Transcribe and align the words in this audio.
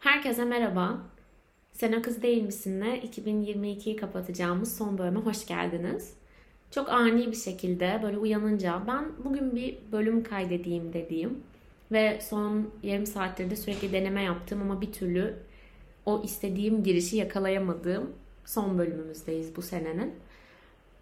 Herkese 0.00 0.44
merhaba. 0.44 0.98
Sen 1.72 1.92
o 1.92 2.02
kız 2.02 2.22
değil 2.22 2.42
misinle 2.42 2.98
2022'yi 3.00 3.96
kapatacağımız 3.96 4.76
son 4.76 4.98
bölüme 4.98 5.20
hoş 5.20 5.46
geldiniz. 5.46 6.14
Çok 6.70 6.88
ani 6.88 7.26
bir 7.26 7.36
şekilde 7.36 8.00
böyle 8.02 8.18
uyanınca 8.18 8.82
ben 8.86 9.04
bugün 9.24 9.56
bir 9.56 9.78
bölüm 9.92 10.22
kaydedeyim 10.22 10.92
dediğim 10.92 11.38
ve 11.92 12.18
son 12.20 12.70
yarım 12.82 13.06
saattir 13.06 13.50
de 13.50 13.56
sürekli 13.56 13.92
deneme 13.92 14.22
yaptım 14.22 14.62
ama 14.62 14.80
bir 14.80 14.92
türlü 14.92 15.34
o 16.06 16.22
istediğim 16.24 16.82
girişi 16.82 17.16
yakalayamadığım 17.16 18.12
son 18.44 18.78
bölümümüzdeyiz 18.78 19.56
bu 19.56 19.62
senenin. 19.62 20.14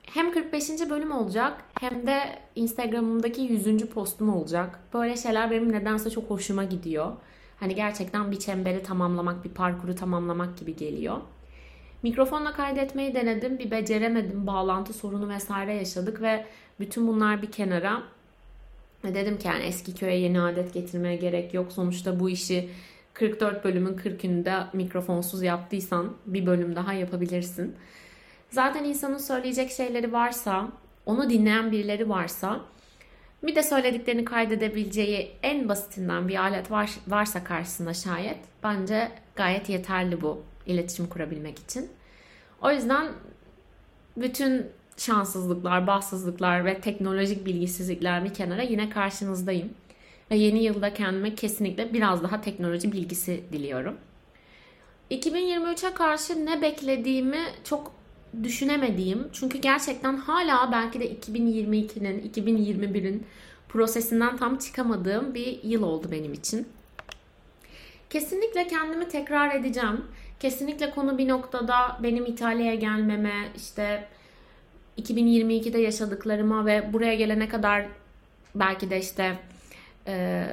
Hem 0.02 0.32
45. 0.32 0.70
bölüm 0.90 1.12
olacak 1.12 1.64
hem 1.80 2.06
de 2.06 2.18
Instagram'ımdaki 2.54 3.40
100. 3.40 3.86
postum 3.86 4.34
olacak. 4.34 4.80
Böyle 4.94 5.16
şeyler 5.16 5.50
benim 5.50 5.72
nedense 5.72 6.10
çok 6.10 6.30
hoşuma 6.30 6.64
gidiyor. 6.64 7.12
Hani 7.60 7.74
gerçekten 7.74 8.30
bir 8.30 8.38
çemberi 8.38 8.82
tamamlamak, 8.82 9.44
bir 9.44 9.50
parkuru 9.50 9.94
tamamlamak 9.94 10.58
gibi 10.58 10.76
geliyor. 10.76 11.16
Mikrofonla 12.02 12.52
kaydetmeyi 12.52 13.14
denedim, 13.14 13.58
bir 13.58 13.70
beceremedim, 13.70 14.46
bağlantı 14.46 14.92
sorunu 14.92 15.28
vesaire 15.28 15.74
yaşadık 15.74 16.22
ve 16.22 16.46
bütün 16.80 17.08
bunlar 17.08 17.42
bir 17.42 17.52
kenara 17.52 18.02
dedim 19.04 19.38
ki 19.38 19.48
yani 19.48 19.62
eski 19.62 19.94
köye 19.94 20.18
yeni 20.18 20.40
adet 20.40 20.74
getirmeye 20.74 21.16
gerek 21.16 21.54
yok. 21.54 21.72
Sonuçta 21.72 22.20
bu 22.20 22.30
işi 22.30 22.70
44 23.14 23.64
bölümün 23.64 23.96
40'ünde 23.96 24.66
mikrofonsuz 24.72 25.42
yaptıysan 25.42 26.12
bir 26.26 26.46
bölüm 26.46 26.76
daha 26.76 26.92
yapabilirsin. 26.92 27.74
Zaten 28.50 28.84
insanın 28.84 29.18
söyleyecek 29.18 29.70
şeyleri 29.70 30.12
varsa, 30.12 30.68
onu 31.06 31.30
dinleyen 31.30 31.72
birileri 31.72 32.08
varsa 32.08 32.60
bir 33.42 33.54
de 33.54 33.62
söylediklerini 33.62 34.24
kaydedebileceği 34.24 35.30
en 35.42 35.68
basitinden 35.68 36.28
bir 36.28 36.36
alet 36.36 36.70
var, 36.70 36.90
varsa 37.08 37.44
karşısında 37.44 37.94
şayet 37.94 38.38
bence 38.62 39.12
gayet 39.36 39.68
yeterli 39.68 40.20
bu 40.20 40.42
iletişim 40.66 41.06
kurabilmek 41.06 41.58
için. 41.58 41.90
O 42.62 42.70
yüzden 42.70 43.08
bütün 44.16 44.66
şanssızlıklar, 44.96 45.86
bahtsızlıklar 45.86 46.64
ve 46.64 46.80
teknolojik 46.80 47.46
bilgisizlikler 47.46 48.24
bir 48.24 48.34
kenara 48.34 48.62
yine 48.62 48.90
karşınızdayım. 48.90 49.70
Ve 50.30 50.36
yeni 50.36 50.62
yılda 50.64 50.94
kendime 50.94 51.34
kesinlikle 51.34 51.92
biraz 51.92 52.22
daha 52.22 52.40
teknoloji 52.40 52.92
bilgisi 52.92 53.44
diliyorum. 53.52 53.96
2023'e 55.10 55.94
karşı 55.94 56.46
ne 56.46 56.62
beklediğimi 56.62 57.40
çok 57.64 57.92
düşünemediğim 58.42 59.28
çünkü 59.32 59.58
gerçekten 59.58 60.16
hala 60.16 60.72
belki 60.72 61.00
de 61.00 61.14
2022'nin 61.14 62.30
2021'in 62.34 63.26
prosesinden 63.68 64.36
tam 64.36 64.58
çıkamadığım 64.58 65.34
bir 65.34 65.62
yıl 65.62 65.82
oldu 65.82 66.08
benim 66.10 66.32
için. 66.32 66.68
Kesinlikle 68.10 68.66
kendimi 68.66 69.08
tekrar 69.08 69.54
edeceğim. 69.54 70.04
Kesinlikle 70.40 70.90
konu 70.90 71.18
bir 71.18 71.28
noktada 71.28 71.98
benim 72.02 72.26
İtalya'ya 72.26 72.74
gelmeme, 72.74 73.48
işte 73.56 74.08
2022'de 74.98 75.78
yaşadıklarıma 75.78 76.66
ve 76.66 76.92
buraya 76.92 77.14
gelene 77.14 77.48
kadar 77.48 77.86
belki 78.54 78.90
de 78.90 78.98
işte 78.98 79.38
e, 80.06 80.46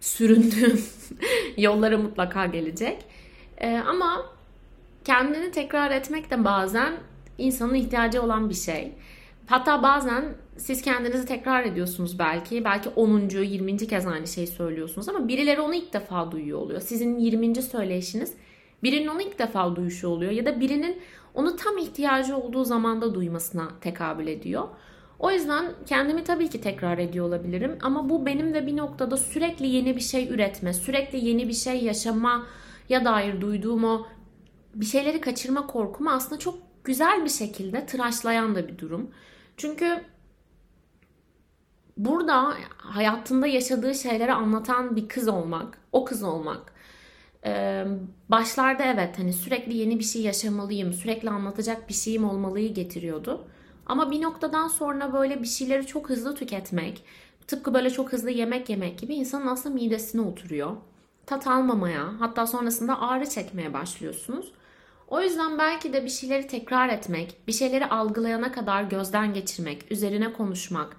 süründüğüm 0.00 0.84
yollara 1.56 1.98
mutlaka 1.98 2.46
gelecek. 2.46 3.04
E, 3.58 3.76
ama 3.76 4.26
kendini 5.04 5.50
tekrar 5.50 5.90
etmek 5.90 6.30
de 6.30 6.44
bazen 6.44 6.92
insanın 7.40 7.74
ihtiyacı 7.74 8.22
olan 8.22 8.50
bir 8.50 8.54
şey. 8.54 8.92
Hatta 9.46 9.82
bazen 9.82 10.24
siz 10.56 10.82
kendinizi 10.82 11.26
tekrar 11.26 11.64
ediyorsunuz 11.64 12.18
belki. 12.18 12.64
Belki 12.64 12.88
10. 12.88 13.28
20. 13.28 13.76
kez 13.76 14.06
aynı 14.06 14.26
şeyi 14.26 14.46
söylüyorsunuz 14.46 15.08
ama 15.08 15.28
birileri 15.28 15.60
onu 15.60 15.74
ilk 15.74 15.92
defa 15.92 16.32
duyuyor 16.32 16.58
oluyor. 16.58 16.80
Sizin 16.80 17.18
20. 17.18 17.62
söyleyişiniz 17.62 18.34
birinin 18.82 19.06
onu 19.06 19.22
ilk 19.22 19.38
defa 19.38 19.76
duyuşu 19.76 20.08
oluyor 20.08 20.32
ya 20.32 20.46
da 20.46 20.60
birinin 20.60 20.98
onu 21.34 21.56
tam 21.56 21.78
ihtiyacı 21.78 22.36
olduğu 22.36 22.64
zamanda 22.64 23.14
duymasına 23.14 23.68
tekabül 23.80 24.26
ediyor. 24.26 24.68
O 25.18 25.30
yüzden 25.30 25.72
kendimi 25.86 26.24
tabii 26.24 26.50
ki 26.50 26.60
tekrar 26.60 26.98
ediyor 26.98 27.26
olabilirim 27.26 27.78
ama 27.82 28.08
bu 28.08 28.26
benim 28.26 28.54
de 28.54 28.66
bir 28.66 28.76
noktada 28.76 29.16
sürekli 29.16 29.66
yeni 29.66 29.96
bir 29.96 30.00
şey 30.00 30.28
üretme, 30.28 30.72
sürekli 30.72 31.28
yeni 31.28 31.48
bir 31.48 31.52
şey 31.52 31.84
yaşama 31.84 32.46
ya 32.88 33.04
dair 33.04 33.40
duyduğum 33.40 33.84
o 33.84 34.06
bir 34.74 34.86
şeyleri 34.86 35.20
kaçırma 35.20 35.66
korkumu 35.66 36.10
aslında 36.10 36.38
çok 36.38 36.69
güzel 36.84 37.24
bir 37.24 37.30
şekilde 37.30 37.86
tıraşlayan 37.86 38.54
da 38.54 38.68
bir 38.68 38.78
durum. 38.78 39.10
Çünkü 39.56 40.04
burada 41.96 42.54
hayatında 42.76 43.46
yaşadığı 43.46 43.94
şeyleri 43.94 44.32
anlatan 44.32 44.96
bir 44.96 45.08
kız 45.08 45.28
olmak, 45.28 45.78
o 45.92 46.04
kız 46.04 46.22
olmak. 46.22 46.72
Ee, 47.44 47.84
başlarda 48.28 48.82
evet 48.82 49.18
hani 49.18 49.32
sürekli 49.32 49.76
yeni 49.76 49.98
bir 49.98 50.04
şey 50.04 50.22
yaşamalıyım, 50.22 50.92
sürekli 50.92 51.30
anlatacak 51.30 51.88
bir 51.88 51.94
şeyim 51.94 52.24
olmalıyı 52.24 52.74
getiriyordu. 52.74 53.48
Ama 53.86 54.10
bir 54.10 54.22
noktadan 54.22 54.68
sonra 54.68 55.12
böyle 55.12 55.42
bir 55.42 55.46
şeyleri 55.46 55.86
çok 55.86 56.10
hızlı 56.10 56.34
tüketmek, 56.34 57.04
tıpkı 57.46 57.74
böyle 57.74 57.90
çok 57.90 58.12
hızlı 58.12 58.30
yemek 58.30 58.68
yemek 58.70 58.98
gibi 58.98 59.14
insanın 59.14 59.46
aslında 59.46 59.74
midesine 59.74 60.20
oturuyor. 60.20 60.76
Tat 61.26 61.46
almamaya, 61.46 62.20
hatta 62.20 62.46
sonrasında 62.46 63.00
ağrı 63.00 63.28
çekmeye 63.28 63.72
başlıyorsunuz. 63.72 64.52
O 65.10 65.20
yüzden 65.20 65.58
belki 65.58 65.92
de 65.92 66.04
bir 66.04 66.10
şeyleri 66.10 66.46
tekrar 66.46 66.88
etmek, 66.88 67.36
bir 67.46 67.52
şeyleri 67.52 67.86
algılayana 67.86 68.52
kadar 68.52 68.82
gözden 68.82 69.34
geçirmek, 69.34 69.92
üzerine 69.92 70.32
konuşmak, 70.32 70.96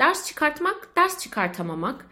ders 0.00 0.26
çıkartmak, 0.26 0.96
ders 0.96 1.18
çıkartamamak 1.18 2.06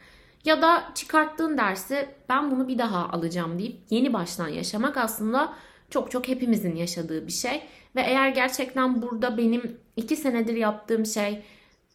ya 0.45 0.62
da 0.62 0.93
çıkarttığın 0.95 1.59
dersi 1.59 2.09
ben 2.29 2.51
bunu 2.51 2.69
bir 2.69 2.79
daha 2.79 3.09
alacağım 3.09 3.59
deyip 3.59 3.77
yeni 3.91 4.12
baştan 4.12 4.49
yaşamak 4.49 4.97
aslında 4.97 5.55
çok 5.91 6.11
çok 6.11 6.29
hepimizin 6.29 6.77
yaşadığı 6.77 7.27
bir 7.27 7.33
şey. 7.33 7.63
Ve 7.97 8.01
eğer 8.01 8.28
gerçekten 8.28 9.03
burada 9.03 9.39
benim 9.39 9.81
iki 9.97 10.17
senedir 10.17 10.55
yaptığım 10.55 11.07
şey 11.07 11.43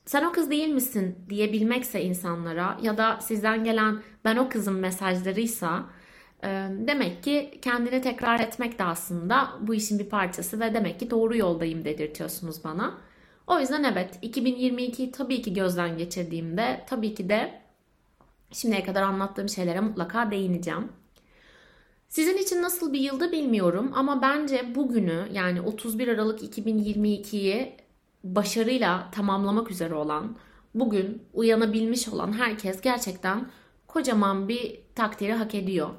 sen 0.06 0.24
o 0.24 0.32
kız 0.32 0.50
değil 0.50 0.70
misin 0.70 1.16
diyebilmekse 1.30 2.04
insanlara 2.04 2.78
ya 2.82 2.98
da 2.98 3.20
sizden 3.22 3.64
gelen 3.64 4.02
ben 4.26 4.38
o 4.38 4.50
kızım 4.50 4.80
mesajlarıysa 4.80 5.86
Demek 6.88 7.24
ki 7.24 7.60
kendini 7.62 8.02
tekrar 8.02 8.40
etmek 8.40 8.80
de 8.80 8.84
aslında 8.84 9.50
bu 9.62 9.76
işin 9.76 10.00
bir 10.00 10.10
parçası 10.10 10.60
ve 10.60 10.74
demek 10.74 11.00
ki 11.00 11.10
doğru 11.10 11.38
yoldayım 11.38 11.86
dedirtiyorsunuz 11.86 12.64
bana. 12.64 12.98
O 13.48 13.60
yüzden 13.60 13.84
evet 13.84 14.20
2022'yi 14.24 15.12
tabii 15.12 15.42
ki 15.42 15.54
gözden 15.54 15.98
geçirdiğimde 15.98 16.86
tabii 16.90 17.16
ki 17.16 17.30
de 17.30 17.62
şimdiye 18.52 18.84
kadar 18.84 19.02
anlattığım 19.02 19.50
şeylere 19.50 19.80
mutlaka 19.80 20.32
değineceğim. 20.32 20.92
Sizin 22.08 22.38
için 22.38 22.62
nasıl 22.62 22.94
bir 22.94 23.00
yıldı 23.00 23.32
bilmiyorum 23.32 23.92
ama 23.96 24.22
bence 24.22 24.76
bugünü 24.76 25.28
yani 25.32 25.62
31 25.62 26.08
Aralık 26.08 26.42
2022'yi 26.42 27.76
başarıyla 28.24 29.12
tamamlamak 29.12 29.72
üzere 29.72 29.94
olan, 29.94 30.36
bugün 30.76 31.24
uyanabilmiş 31.34 32.08
olan 32.08 32.34
herkes 32.34 32.82
gerçekten 32.82 33.52
kocaman 33.88 34.48
bir 34.48 34.80
takdiri 34.96 35.34
hak 35.34 35.56
ediyor. 35.56 35.90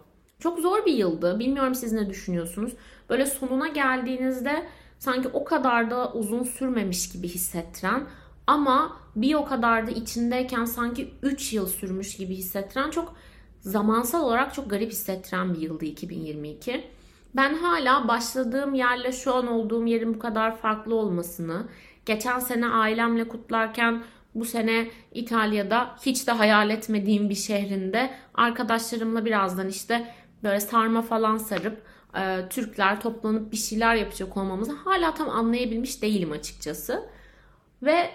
Çok 0.42 0.58
zor 0.58 0.86
bir 0.86 0.92
yıldı. 0.92 1.38
Bilmiyorum 1.38 1.74
siz 1.74 1.92
ne 1.92 2.10
düşünüyorsunuz. 2.10 2.72
Böyle 3.10 3.26
sonuna 3.26 3.68
geldiğinizde 3.68 4.66
sanki 4.98 5.28
o 5.28 5.44
kadar 5.44 5.90
da 5.90 6.12
uzun 6.12 6.42
sürmemiş 6.42 7.12
gibi 7.12 7.28
hissettiren 7.28 8.06
ama 8.46 8.96
bir 9.16 9.34
o 9.34 9.44
kadar 9.44 9.86
da 9.86 9.90
içindeyken 9.90 10.64
sanki 10.64 11.14
3 11.22 11.52
yıl 11.52 11.66
sürmüş 11.66 12.16
gibi 12.16 12.34
hissettiren 12.34 12.90
çok 12.90 13.14
zamansal 13.60 14.24
olarak 14.24 14.54
çok 14.54 14.70
garip 14.70 14.90
hissettiren 14.90 15.54
bir 15.54 15.60
yıldı 15.60 15.84
2022. 15.84 16.84
Ben 17.36 17.54
hala 17.54 18.08
başladığım 18.08 18.74
yerle 18.74 19.12
şu 19.12 19.34
an 19.34 19.46
olduğum 19.46 19.86
yerin 19.86 20.14
bu 20.14 20.18
kadar 20.18 20.56
farklı 20.56 20.94
olmasını, 20.94 21.66
geçen 22.06 22.38
sene 22.38 22.66
ailemle 22.66 23.28
kutlarken 23.28 24.02
bu 24.34 24.44
sene 24.44 24.90
İtalya'da 25.14 25.96
hiç 26.06 26.26
de 26.26 26.32
hayal 26.32 26.70
etmediğim 26.70 27.28
bir 27.28 27.34
şehrinde 27.34 28.10
arkadaşlarımla 28.34 29.24
birazdan 29.24 29.68
işte 29.68 30.14
böyle 30.42 30.60
sarma 30.60 31.02
falan 31.02 31.36
sarıp 31.36 31.82
e, 32.16 32.48
Türkler 32.50 33.00
toplanıp 33.00 33.52
bir 33.52 33.56
şeyler 33.56 33.94
yapacak 33.94 34.36
olmamızı 34.36 34.72
hala 34.72 35.14
tam 35.14 35.30
anlayabilmiş 35.30 36.02
değilim 36.02 36.32
açıkçası. 36.32 37.08
Ve 37.82 38.10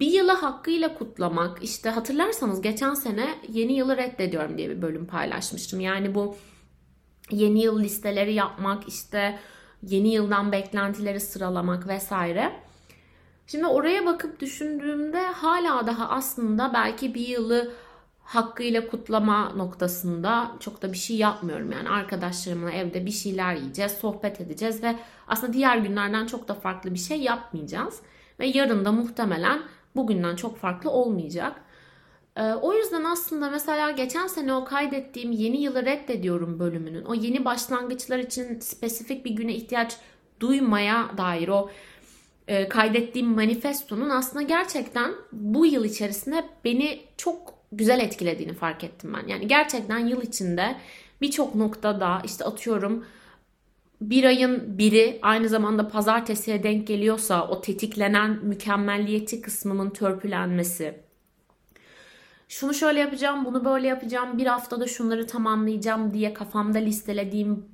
bir 0.00 0.12
yılı 0.12 0.32
hakkıyla 0.32 0.94
kutlamak 0.94 1.62
işte 1.62 1.90
hatırlarsanız 1.90 2.62
geçen 2.62 2.94
sene 2.94 3.34
yeni 3.48 3.72
yılı 3.72 3.96
reddediyorum 3.96 4.58
diye 4.58 4.70
bir 4.70 4.82
bölüm 4.82 5.06
paylaşmıştım. 5.06 5.80
Yani 5.80 6.14
bu 6.14 6.36
yeni 7.30 7.62
yıl 7.62 7.80
listeleri 7.80 8.34
yapmak 8.34 8.88
işte 8.88 9.38
yeni 9.82 10.08
yıldan 10.14 10.52
beklentileri 10.52 11.20
sıralamak 11.20 11.88
vesaire. 11.88 12.52
Şimdi 13.46 13.66
oraya 13.66 14.06
bakıp 14.06 14.40
düşündüğümde 14.40 15.26
hala 15.26 15.86
daha 15.86 16.08
aslında 16.08 16.70
belki 16.74 17.14
bir 17.14 17.28
yılı 17.28 17.72
hakkıyla 18.28 18.88
kutlama 18.88 19.52
noktasında 19.56 20.52
çok 20.60 20.82
da 20.82 20.92
bir 20.92 20.98
şey 20.98 21.16
yapmıyorum. 21.16 21.72
Yani 21.72 21.88
arkadaşlarımla 21.88 22.70
evde 22.70 23.06
bir 23.06 23.10
şeyler 23.10 23.54
yiyeceğiz, 23.54 23.92
sohbet 23.92 24.40
edeceğiz 24.40 24.82
ve 24.82 24.96
aslında 25.28 25.52
diğer 25.52 25.76
günlerden 25.76 26.26
çok 26.26 26.48
da 26.48 26.54
farklı 26.54 26.94
bir 26.94 26.98
şey 26.98 27.20
yapmayacağız. 27.20 28.00
Ve 28.40 28.46
yarın 28.46 28.84
da 28.84 28.92
muhtemelen 28.92 29.62
bugünden 29.96 30.36
çok 30.36 30.58
farklı 30.58 30.90
olmayacak. 30.90 31.60
Ee, 32.36 32.42
o 32.42 32.74
yüzden 32.74 33.04
aslında 33.04 33.50
mesela 33.50 33.90
geçen 33.90 34.26
sene 34.26 34.54
o 34.54 34.64
kaydettiğim 34.64 35.32
yeni 35.32 35.62
yılı 35.62 35.86
reddediyorum 35.86 36.58
bölümünün 36.58 37.04
o 37.04 37.14
yeni 37.14 37.44
başlangıçlar 37.44 38.18
için 38.18 38.60
spesifik 38.60 39.24
bir 39.24 39.30
güne 39.30 39.54
ihtiyaç 39.54 39.96
duymaya 40.40 41.10
dair 41.18 41.48
o 41.48 41.70
e, 42.48 42.68
kaydettiğim 42.68 43.28
manifestonun 43.28 44.10
aslında 44.10 44.42
gerçekten 44.42 45.12
bu 45.32 45.66
yıl 45.66 45.84
içerisinde 45.84 46.44
beni 46.64 47.00
çok 47.16 47.57
güzel 47.72 48.00
etkilediğini 48.00 48.52
fark 48.52 48.84
ettim 48.84 49.14
ben. 49.16 49.28
Yani 49.28 49.48
gerçekten 49.48 49.98
yıl 49.98 50.22
içinde 50.22 50.76
birçok 51.20 51.54
noktada 51.54 52.22
işte 52.24 52.44
atıyorum 52.44 53.04
bir 54.00 54.24
ayın 54.24 54.78
biri 54.78 55.18
aynı 55.22 55.48
zamanda 55.48 55.88
pazartesiye 55.88 56.62
denk 56.62 56.86
geliyorsa 56.86 57.48
o 57.48 57.60
tetiklenen 57.60 58.30
mükemmelliyetçi 58.42 59.40
kısmımın 59.40 59.90
törpülenmesi. 59.90 61.00
Şunu 62.48 62.74
şöyle 62.74 63.00
yapacağım, 63.00 63.44
bunu 63.44 63.64
böyle 63.64 63.86
yapacağım, 63.86 64.38
bir 64.38 64.46
haftada 64.46 64.86
şunları 64.86 65.26
tamamlayacağım 65.26 66.14
diye 66.14 66.34
kafamda 66.34 66.78
listelediğim 66.78 67.64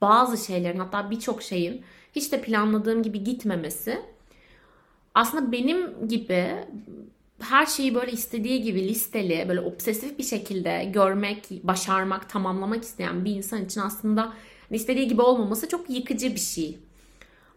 bazı 0.00 0.46
şeylerin 0.46 0.78
hatta 0.78 1.10
birçok 1.10 1.42
şeyin 1.42 1.82
hiç 2.12 2.32
de 2.32 2.40
planladığım 2.40 3.02
gibi 3.02 3.24
gitmemesi 3.24 4.02
aslında 5.14 5.52
benim 5.52 6.08
gibi 6.08 6.54
her 7.40 7.66
şeyi 7.66 7.94
böyle 7.94 8.12
istediği 8.12 8.62
gibi 8.62 8.88
listeli, 8.88 9.44
böyle 9.48 9.60
obsesif 9.60 10.18
bir 10.18 10.24
şekilde 10.24 10.90
görmek, 10.94 11.50
başarmak, 11.50 12.30
tamamlamak 12.30 12.82
isteyen 12.82 13.24
bir 13.24 13.30
insan 13.30 13.64
için 13.64 13.80
aslında 13.80 14.32
istediği 14.70 15.08
gibi 15.08 15.22
olmaması 15.22 15.68
çok 15.68 15.90
yıkıcı 15.90 16.34
bir 16.34 16.40
şey. 16.40 16.78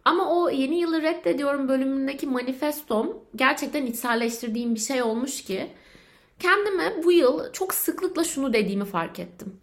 Ama 0.06 0.40
o 0.40 0.50
yeni 0.50 0.80
yılı 0.80 1.02
reddediyorum 1.02 1.68
bölümündeki 1.68 2.28
manifestom 2.28 3.18
gerçekten 3.36 3.86
içselleştirdiğim 3.86 4.76
bir 4.76 4.80
şey 4.80 5.04
olmuş 5.04 5.44
ki 5.44 5.72
kendime 6.40 7.04
bu 7.04 7.12
yıl 7.12 7.54
çok 7.54 7.74
sıklıkla 7.74 8.24
şunu 8.24 8.54
dediğimi 8.54 8.86
fark 8.86 9.20
ettim. 9.20 9.60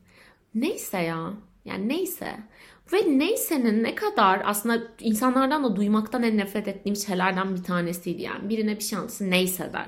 Neyse 0.55 0.99
ya. 0.99 1.33
Yani 1.65 1.89
neyse. 1.89 2.37
Ve 2.93 3.19
neyse'nin 3.19 3.85
ne 3.85 3.95
kadar 3.95 4.43
aslında 4.45 4.83
insanlardan 5.01 5.65
da 5.65 5.77
duymaktan 5.77 6.23
en 6.23 6.37
nefret 6.37 6.69
ettiğim 6.69 6.97
şeylerden 6.97 7.57
bir 7.57 7.63
tanesiydi 7.63 8.23
yani. 8.23 8.49
Birine 8.49 8.79
bir 8.79 8.93
anlatırsın 8.97 9.31
neyse 9.31 9.71
der. 9.73 9.87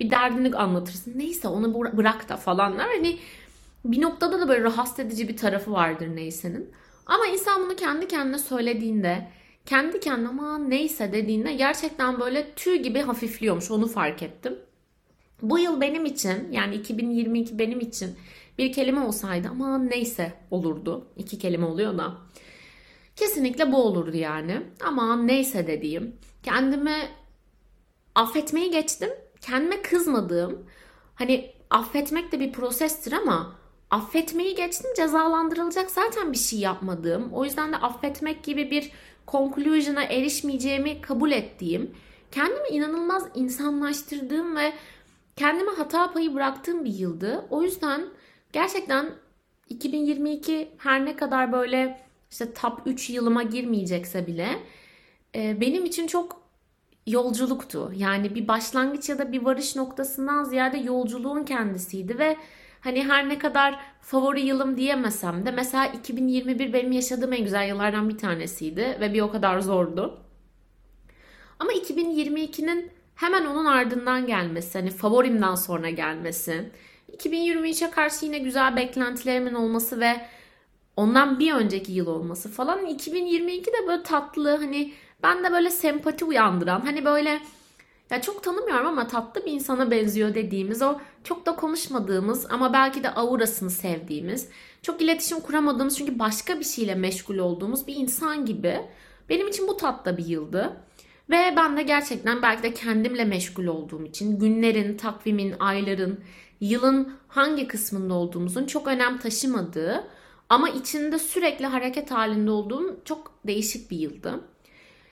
Bir 0.00 0.10
derdini 0.10 0.56
anlatırsın 0.56 1.18
neyse 1.18 1.48
onu 1.48 1.96
bırak 1.96 2.28
da 2.28 2.36
falan 2.36 2.78
der. 2.78 2.86
Hani 2.96 3.18
bir 3.84 4.02
noktada 4.02 4.40
da 4.40 4.48
böyle 4.48 4.64
rahatsız 4.64 5.00
edici 5.00 5.28
bir 5.28 5.36
tarafı 5.36 5.72
vardır 5.72 6.16
neyse'nin. 6.16 6.70
Ama 7.06 7.26
insan 7.26 7.62
bunu 7.62 7.76
kendi 7.76 8.08
kendine 8.08 8.38
söylediğinde, 8.38 9.28
kendi 9.66 10.00
kendine 10.00 10.28
ama 10.28 10.58
neyse 10.58 11.12
dediğinde 11.12 11.52
gerçekten 11.52 12.20
böyle 12.20 12.54
tüy 12.54 12.76
gibi 12.76 13.00
hafifliyormuş 13.00 13.70
onu 13.70 13.86
fark 13.86 14.22
ettim. 14.22 14.58
Bu 15.42 15.58
yıl 15.58 15.80
benim 15.80 16.04
için 16.04 16.52
yani 16.52 16.74
2022 16.74 17.58
benim 17.58 17.80
için 17.80 18.16
bir 18.58 18.72
kelime 18.72 19.00
olsaydı 19.00 19.48
ama 19.48 19.78
neyse 19.78 20.32
olurdu. 20.50 21.06
İki 21.16 21.38
kelime 21.38 21.66
oluyor 21.66 21.98
da. 21.98 22.14
Kesinlikle 23.16 23.72
bu 23.72 23.82
olurdu 23.82 24.16
yani. 24.16 24.62
Ama 24.84 25.16
neyse 25.16 25.66
dediğim. 25.66 26.16
Kendimi 26.42 27.08
affetmeyi 28.14 28.70
geçtim. 28.70 29.10
Kendime 29.40 29.82
kızmadığım. 29.82 30.66
Hani 31.14 31.52
affetmek 31.70 32.32
de 32.32 32.40
bir 32.40 32.52
prosestir 32.52 33.12
ama 33.12 33.56
affetmeyi 33.90 34.54
geçtim 34.54 34.90
cezalandırılacak 34.96 35.90
zaten 35.90 36.32
bir 36.32 36.38
şey 36.38 36.58
yapmadığım. 36.58 37.32
O 37.32 37.44
yüzden 37.44 37.72
de 37.72 37.76
affetmek 37.76 38.44
gibi 38.44 38.70
bir 38.70 38.90
conclusion'a 39.28 40.02
erişmeyeceğimi 40.04 41.00
kabul 41.00 41.30
ettiğim, 41.32 41.94
kendimi 42.30 42.68
inanılmaz 42.68 43.28
insanlaştırdığım 43.34 44.56
ve 44.56 44.72
kendime 45.36 45.70
hata 45.70 46.12
payı 46.12 46.34
bıraktığım 46.34 46.84
bir 46.84 46.94
yıldı. 46.94 47.46
O 47.50 47.62
yüzden 47.62 48.04
gerçekten 48.56 49.10
2022 49.68 50.68
her 50.78 51.04
ne 51.04 51.16
kadar 51.16 51.52
böyle 51.52 52.00
işte 52.30 52.54
top 52.54 52.80
3 52.86 53.10
yılıma 53.10 53.42
girmeyecekse 53.42 54.26
bile 54.26 54.48
e, 55.34 55.60
benim 55.60 55.84
için 55.84 56.06
çok 56.06 56.42
yolculuktu. 57.06 57.92
Yani 57.96 58.34
bir 58.34 58.48
başlangıç 58.48 59.08
ya 59.08 59.18
da 59.18 59.32
bir 59.32 59.42
varış 59.42 59.76
noktasından 59.76 60.44
ziyade 60.44 60.78
yolculuğun 60.78 61.44
kendisiydi 61.44 62.18
ve 62.18 62.36
hani 62.80 63.04
her 63.04 63.28
ne 63.28 63.38
kadar 63.38 63.80
favori 64.00 64.40
yılım 64.40 64.76
diyemesem 64.76 65.46
de 65.46 65.50
mesela 65.50 65.86
2021 65.86 66.72
benim 66.72 66.92
yaşadığım 66.92 67.32
en 67.32 67.44
güzel 67.44 67.68
yıllardan 67.68 68.08
bir 68.08 68.18
tanesiydi 68.18 68.98
ve 69.00 69.14
bir 69.14 69.20
o 69.20 69.30
kadar 69.30 69.60
zordu. 69.60 70.20
Ama 71.58 71.72
2022'nin 71.72 72.90
hemen 73.14 73.44
onun 73.44 73.64
ardından 73.64 74.26
gelmesi, 74.26 74.78
hani 74.78 74.90
favorimden 74.90 75.54
sonra 75.54 75.90
gelmesi, 75.90 76.70
2023'e 77.12 77.90
karşı 77.90 78.24
yine 78.24 78.38
güzel 78.38 78.76
beklentilerimin 78.76 79.54
olması 79.54 80.00
ve 80.00 80.20
ondan 80.96 81.38
bir 81.38 81.52
önceki 81.52 81.92
yıl 81.92 82.06
olması 82.06 82.50
falan 82.52 82.86
2022 82.86 83.66
de 83.66 83.86
böyle 83.88 84.02
tatlı 84.02 84.56
hani 84.56 84.92
ben 85.22 85.44
de 85.44 85.52
böyle 85.52 85.70
sempati 85.70 86.24
uyandıran 86.24 86.80
hani 86.80 87.04
böyle 87.04 87.40
ya 88.10 88.22
çok 88.22 88.42
tanımıyorum 88.42 88.86
ama 88.86 89.06
tatlı 89.06 89.46
bir 89.46 89.52
insana 89.52 89.90
benziyor 89.90 90.34
dediğimiz 90.34 90.82
o 90.82 90.98
çok 91.24 91.46
da 91.46 91.56
konuşmadığımız 91.56 92.46
ama 92.50 92.72
belki 92.72 93.02
de 93.02 93.10
aurasını 93.10 93.70
sevdiğimiz 93.70 94.48
çok 94.82 95.02
iletişim 95.02 95.40
kuramadığımız 95.40 95.98
çünkü 95.98 96.18
başka 96.18 96.58
bir 96.58 96.64
şeyle 96.64 96.94
meşgul 96.94 97.38
olduğumuz 97.38 97.86
bir 97.86 97.96
insan 97.96 98.46
gibi 98.46 98.80
benim 99.28 99.48
için 99.48 99.68
bu 99.68 99.76
tatlı 99.76 100.16
bir 100.16 100.26
yıldı. 100.26 100.76
Ve 101.30 101.54
ben 101.56 101.76
de 101.76 101.82
gerçekten 101.82 102.42
belki 102.42 102.62
de 102.62 102.74
kendimle 102.74 103.24
meşgul 103.24 103.66
olduğum 103.66 104.04
için 104.04 104.38
günlerin, 104.38 104.96
takvimin, 104.96 105.54
ayların, 105.60 106.20
yılın 106.60 107.16
hangi 107.28 107.68
kısmında 107.68 108.14
olduğumuzun 108.14 108.66
çok 108.66 108.88
önem 108.88 109.18
taşımadığı 109.18 110.04
ama 110.48 110.68
içinde 110.68 111.18
sürekli 111.18 111.66
hareket 111.66 112.10
halinde 112.10 112.50
olduğum 112.50 113.00
çok 113.04 113.32
değişik 113.46 113.90
bir 113.90 113.98
yıldı. 113.98 114.40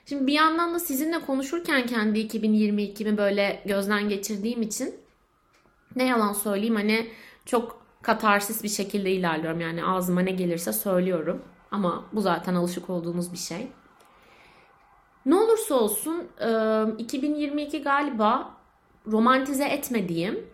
Şimdi 0.06 0.26
bir 0.26 0.32
yandan 0.32 0.74
da 0.74 0.78
sizinle 0.78 1.18
konuşurken 1.18 1.86
kendi 1.86 2.18
2022'mi 2.18 3.16
böyle 3.16 3.62
gözden 3.66 4.08
geçirdiğim 4.08 4.62
için 4.62 4.94
ne 5.96 6.04
yalan 6.04 6.32
söyleyeyim 6.32 6.74
hani 6.74 7.06
çok 7.46 7.82
katarsis 8.02 8.62
bir 8.62 8.68
şekilde 8.68 9.12
ilerliyorum. 9.12 9.60
Yani 9.60 9.84
ağzıma 9.84 10.20
ne 10.20 10.30
gelirse 10.30 10.72
söylüyorum. 10.72 11.42
Ama 11.70 12.04
bu 12.12 12.20
zaten 12.20 12.54
alışık 12.54 12.90
olduğumuz 12.90 13.32
bir 13.32 13.38
şey. 13.38 13.68
Ne 15.26 15.34
olursa 15.34 15.74
olsun 15.74 16.28
2022 16.98 17.82
galiba 17.82 18.56
romantize 19.06 19.64
etmediğim 19.64 20.46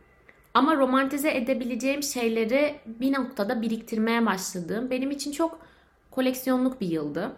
ama 0.55 0.77
romantize 0.77 1.31
edebileceğim 1.31 2.03
şeyleri 2.03 2.75
bir 2.87 3.13
noktada 3.13 3.63
biriktirmeye 3.63 4.27
başladığım 4.27 4.91
benim 4.91 5.11
için 5.11 5.33
çok 5.33 5.59
koleksiyonluk 6.11 6.81
bir 6.81 6.87
yıldı. 6.87 7.33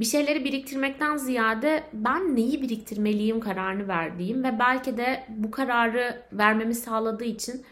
Bir 0.00 0.04
şeyleri 0.04 0.44
biriktirmekten 0.44 1.16
ziyade 1.16 1.84
ben 1.92 2.36
neyi 2.36 2.62
biriktirmeliyim 2.62 3.40
kararını 3.40 3.88
verdiğim 3.88 4.44
ve 4.44 4.58
belki 4.58 4.96
de 4.96 5.26
bu 5.28 5.50
kararı 5.50 6.22
vermemi 6.32 6.74
sağladığı 6.74 7.24
için 7.24 7.62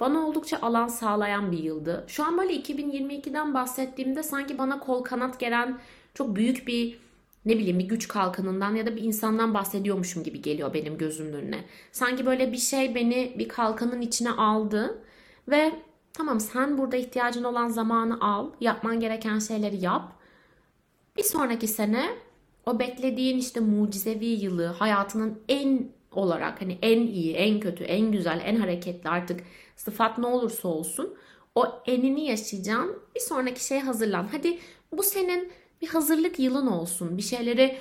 bana 0.00 0.18
oldukça 0.18 0.58
alan 0.62 0.88
sağlayan 0.88 1.52
bir 1.52 1.58
yıldı. 1.58 2.04
Şu 2.08 2.24
an 2.24 2.38
böyle 2.38 2.56
2022'den 2.56 3.54
bahsettiğimde 3.54 4.22
sanki 4.22 4.58
bana 4.58 4.78
kol 4.78 5.04
kanat 5.04 5.40
gelen 5.40 5.78
çok 6.14 6.36
büyük 6.36 6.66
bir 6.66 7.03
ne 7.44 7.58
bileyim 7.58 7.78
bir 7.78 7.84
güç 7.84 8.08
kalkanından 8.08 8.74
ya 8.74 8.86
da 8.86 8.96
bir 8.96 9.02
insandan 9.02 9.54
bahsediyormuşum 9.54 10.22
gibi 10.22 10.42
geliyor 10.42 10.74
benim 10.74 10.98
gözümün 10.98 11.32
önüne. 11.32 11.64
Sanki 11.92 12.26
böyle 12.26 12.52
bir 12.52 12.58
şey 12.58 12.94
beni 12.94 13.34
bir 13.38 13.48
kalkanın 13.48 14.00
içine 14.00 14.30
aldı 14.30 15.02
ve 15.48 15.72
tamam 16.12 16.40
sen 16.40 16.78
burada 16.78 16.96
ihtiyacın 16.96 17.44
olan 17.44 17.68
zamanı 17.68 18.20
al, 18.20 18.50
yapman 18.60 19.00
gereken 19.00 19.38
şeyleri 19.38 19.76
yap. 19.76 20.12
Bir 21.16 21.22
sonraki 21.22 21.66
sene 21.68 22.10
o 22.66 22.78
beklediğin 22.78 23.38
işte 23.38 23.60
mucizevi 23.60 24.26
yılı 24.26 24.66
hayatının 24.66 25.38
en 25.48 25.88
olarak 26.12 26.60
hani 26.60 26.78
en 26.82 27.00
iyi, 27.00 27.34
en 27.34 27.60
kötü, 27.60 27.84
en 27.84 28.12
güzel, 28.12 28.40
en 28.44 28.56
hareketli 28.56 29.10
artık 29.10 29.40
sıfat 29.76 30.18
ne 30.18 30.26
olursa 30.26 30.68
olsun 30.68 31.14
o 31.54 31.82
enini 31.86 32.26
yaşayacağın 32.26 32.98
bir 33.14 33.20
sonraki 33.20 33.64
şeye 33.64 33.80
hazırlan. 33.80 34.28
Hadi 34.32 34.58
bu 34.92 35.02
senin 35.02 35.52
bir 35.84 35.88
hazırlık 35.88 36.38
yılın 36.38 36.66
olsun. 36.66 37.16
Bir 37.16 37.22
şeyleri 37.22 37.78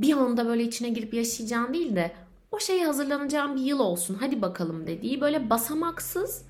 bir 0.00 0.12
anda 0.12 0.46
böyle 0.46 0.62
içine 0.62 0.88
girip 0.88 1.14
yaşayacağın 1.14 1.74
değil 1.74 1.96
de 1.96 2.12
o 2.50 2.60
şeye 2.60 2.86
hazırlanacağın 2.86 3.56
bir 3.56 3.60
yıl 3.60 3.80
olsun. 3.80 4.16
Hadi 4.20 4.42
bakalım 4.42 4.86
dediği 4.86 5.20
böyle 5.20 5.50
basamaksız 5.50 6.44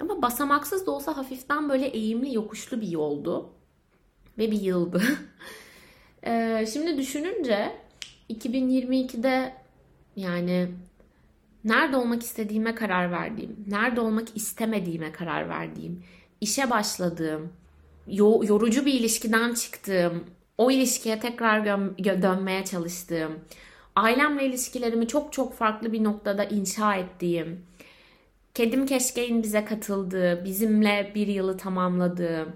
ama 0.00 0.22
basamaksız 0.22 0.86
da 0.86 0.90
olsa 0.90 1.16
hafiften 1.16 1.68
böyle 1.68 1.86
eğimli 1.86 2.34
yokuşlu 2.34 2.80
bir 2.80 2.88
yoldu. 2.88 3.50
Ve 4.38 4.50
bir 4.50 4.60
yıldı. 4.60 5.02
ee, 6.26 6.66
şimdi 6.72 6.98
düşününce 6.98 7.72
2022'de 8.30 9.54
yani 10.16 10.68
nerede 11.64 11.96
olmak 11.96 12.22
istediğime 12.22 12.74
karar 12.74 13.12
verdiğim, 13.12 13.64
nerede 13.68 14.00
olmak 14.00 14.36
istemediğime 14.36 15.12
karar 15.12 15.48
verdiğim, 15.48 16.04
işe 16.40 16.70
başladığım, 16.70 17.52
yorucu 18.06 18.86
bir 18.86 18.92
ilişkiden 18.92 19.54
çıktığım, 19.54 20.24
o 20.58 20.70
ilişkiye 20.70 21.20
tekrar 21.20 21.64
dönmeye 22.22 22.64
çalıştığım, 22.64 23.32
ailemle 23.96 24.46
ilişkilerimi 24.46 25.08
çok 25.08 25.32
çok 25.32 25.54
farklı 25.54 25.92
bir 25.92 26.04
noktada 26.04 26.44
inşa 26.44 26.94
ettiğim, 26.94 27.66
Kedim 28.54 28.86
Keşke'nin 28.86 29.42
bize 29.42 29.64
katıldığı, 29.64 30.44
bizimle 30.44 31.12
bir 31.14 31.26
yılı 31.26 31.56
tamamladığı, 31.56 32.46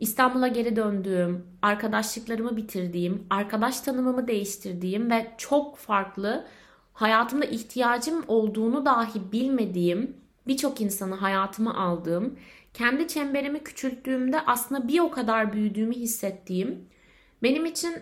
İstanbul'a 0.00 0.48
geri 0.48 0.76
döndüğüm, 0.76 1.46
arkadaşlıklarımı 1.62 2.56
bitirdiğim, 2.56 3.26
arkadaş 3.30 3.80
tanımımı 3.80 4.28
değiştirdiğim 4.28 5.10
ve 5.10 5.30
çok 5.38 5.76
farklı 5.76 6.44
hayatımda 6.92 7.44
ihtiyacım 7.44 8.24
olduğunu 8.28 8.84
dahi 8.84 9.32
bilmediğim 9.32 10.16
birçok 10.46 10.80
insanı 10.80 11.14
hayatıma 11.14 11.74
aldığım, 11.74 12.38
kendi 12.74 13.08
çemberimi 13.08 13.64
küçülttüğümde 13.64 14.40
aslında 14.46 14.88
bir 14.88 15.00
o 15.00 15.10
kadar 15.10 15.52
büyüdüğümü 15.52 15.94
hissettiğim, 15.94 16.88
benim 17.42 17.66
için 17.66 17.94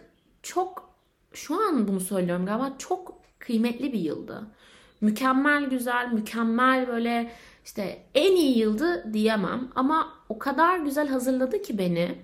çok 0.42 0.94
şu 1.32 1.54
an 1.54 1.88
bunu 1.88 2.00
söylüyorum 2.00 2.46
galiba 2.46 2.75
çok 2.78 3.20
kıymetli 3.38 3.92
bir 3.92 3.98
yıldı. 3.98 4.46
Mükemmel 5.00 5.64
güzel, 5.64 6.12
mükemmel 6.12 6.88
böyle 6.88 7.32
işte 7.64 8.02
en 8.14 8.32
iyi 8.37 8.58
yıldı 8.58 9.14
diyemem 9.14 9.68
ama 9.75 10.14
o 10.28 10.38
kadar 10.38 10.78
güzel 10.78 11.08
hazırladı 11.08 11.62
ki 11.62 11.78
beni. 11.78 12.18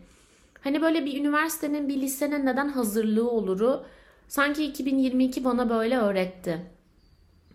Hani 0.60 0.82
böyle 0.82 1.04
bir 1.04 1.20
üniversitenin, 1.20 1.88
bir 1.88 2.00
lisenin 2.00 2.46
neden 2.46 2.68
hazırlığı 2.68 3.30
oluru 3.30 3.84
sanki 4.28 4.64
2022 4.64 5.44
bana 5.44 5.70
böyle 5.70 5.98
öğretti. 5.98 6.66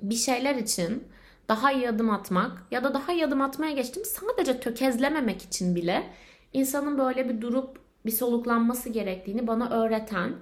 Bir 0.01 0.15
şeyler 0.15 0.55
için 0.55 1.03
daha 1.50 1.72
iyi 1.72 1.89
adım 1.89 2.10
atmak 2.10 2.63
ya 2.72 2.84
da 2.84 2.94
daha 2.94 3.13
iyi 3.13 3.25
adım 3.25 3.41
atmaya 3.41 3.72
geçtim 3.72 4.03
sadece 4.06 4.60
tökezlememek 4.60 5.41
için 5.41 5.75
bile 5.75 6.13
insanın 6.53 6.98
böyle 6.98 7.29
bir 7.29 7.41
durup 7.41 7.79
bir 8.06 8.12
soluklanması 8.12 8.89
gerektiğini 8.89 9.48
bana 9.48 9.70
öğreten 9.70 10.36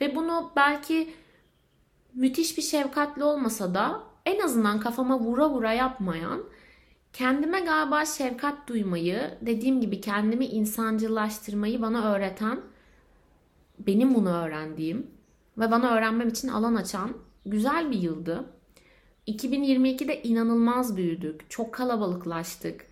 ve 0.00 0.16
bunu 0.16 0.52
belki 0.56 1.14
müthiş 2.14 2.58
bir 2.58 2.62
şefkatli 2.62 3.24
olmasa 3.24 3.74
da 3.74 4.02
en 4.26 4.40
azından 4.40 4.80
kafama 4.80 5.20
vura 5.20 5.50
vura 5.50 5.72
yapmayan 5.72 6.44
kendime 7.14 7.60
galiba 7.60 8.04
şefkat 8.04 8.68
duymayı, 8.68 9.38
dediğim 9.40 9.80
gibi 9.80 10.00
kendimi 10.00 10.46
insancılaştırmayı 10.46 11.82
bana 11.82 12.14
öğreten, 12.14 12.60
benim 13.78 14.14
bunu 14.14 14.30
öğrendiğim 14.30 15.06
ve 15.58 15.70
bana 15.70 15.94
öğrenmem 15.94 16.28
için 16.28 16.48
alan 16.48 16.74
açan 16.74 17.10
güzel 17.46 17.90
bir 17.90 17.98
yıldı. 17.98 18.44
2022'de 19.28 20.22
inanılmaz 20.22 20.96
büyüdük. 20.96 21.50
Çok 21.50 21.74
kalabalıklaştık. 21.74 22.86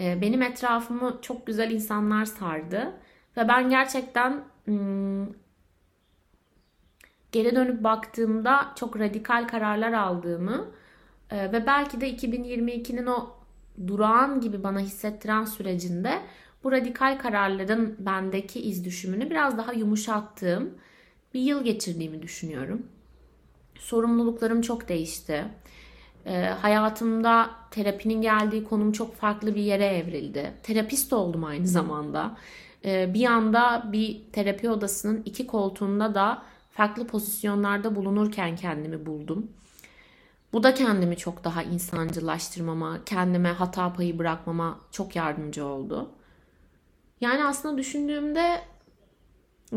Ee, 0.00 0.20
benim 0.20 0.42
etrafımı 0.42 1.18
çok 1.22 1.46
güzel 1.46 1.70
insanlar 1.70 2.24
sardı. 2.24 2.92
Ve 3.36 3.48
ben 3.48 3.70
gerçekten 3.70 4.44
hmm, 4.64 5.26
geri 7.32 7.56
dönüp 7.56 7.84
baktığımda 7.84 8.72
çok 8.76 8.98
radikal 8.98 9.48
kararlar 9.48 9.92
aldığımı 9.92 10.66
e, 11.30 11.52
ve 11.52 11.66
belki 11.66 12.00
de 12.00 12.16
2022'nin 12.16 13.06
o 13.06 13.30
durağan 13.86 14.40
gibi 14.40 14.62
bana 14.62 14.80
hissettiren 14.80 15.44
sürecinde 15.44 16.18
bu 16.64 16.72
radikal 16.72 17.18
kararların 17.18 17.96
bendeki 17.98 18.60
iz 18.60 18.84
düşümünü 18.84 19.30
biraz 19.30 19.58
daha 19.58 19.72
yumuşattığım 19.72 20.74
bir 21.34 21.40
yıl 21.40 21.64
geçirdiğimi 21.64 22.22
düşünüyorum. 22.22 22.86
Sorumluluklarım 23.78 24.60
çok 24.62 24.88
değişti. 24.88 25.44
E, 26.26 26.44
hayatımda 26.44 27.50
terapinin 27.70 28.22
geldiği 28.22 28.64
konum 28.64 28.92
çok 28.92 29.14
farklı 29.14 29.54
bir 29.54 29.62
yere 29.62 29.86
evrildi. 29.86 30.52
Terapist 30.62 31.12
oldum 31.12 31.44
aynı 31.44 31.66
zamanda. 31.66 32.36
E, 32.84 33.14
bir 33.14 33.24
anda 33.24 33.88
bir 33.92 34.20
terapi 34.32 34.70
odasının 34.70 35.22
iki 35.24 35.46
koltuğunda 35.46 36.14
da 36.14 36.42
farklı 36.70 37.06
pozisyonlarda 37.06 37.96
bulunurken 37.96 38.56
kendimi 38.56 39.06
buldum. 39.06 39.50
Bu 40.52 40.62
da 40.62 40.74
kendimi 40.74 41.16
çok 41.16 41.44
daha 41.44 41.62
insancılaştırmama, 41.62 42.98
kendime 43.06 43.48
hata 43.48 43.92
payı 43.92 44.18
bırakmama 44.18 44.80
çok 44.90 45.16
yardımcı 45.16 45.66
oldu. 45.66 46.10
Yani 47.20 47.44
aslında 47.44 47.78
düşündüğümde 47.78 48.60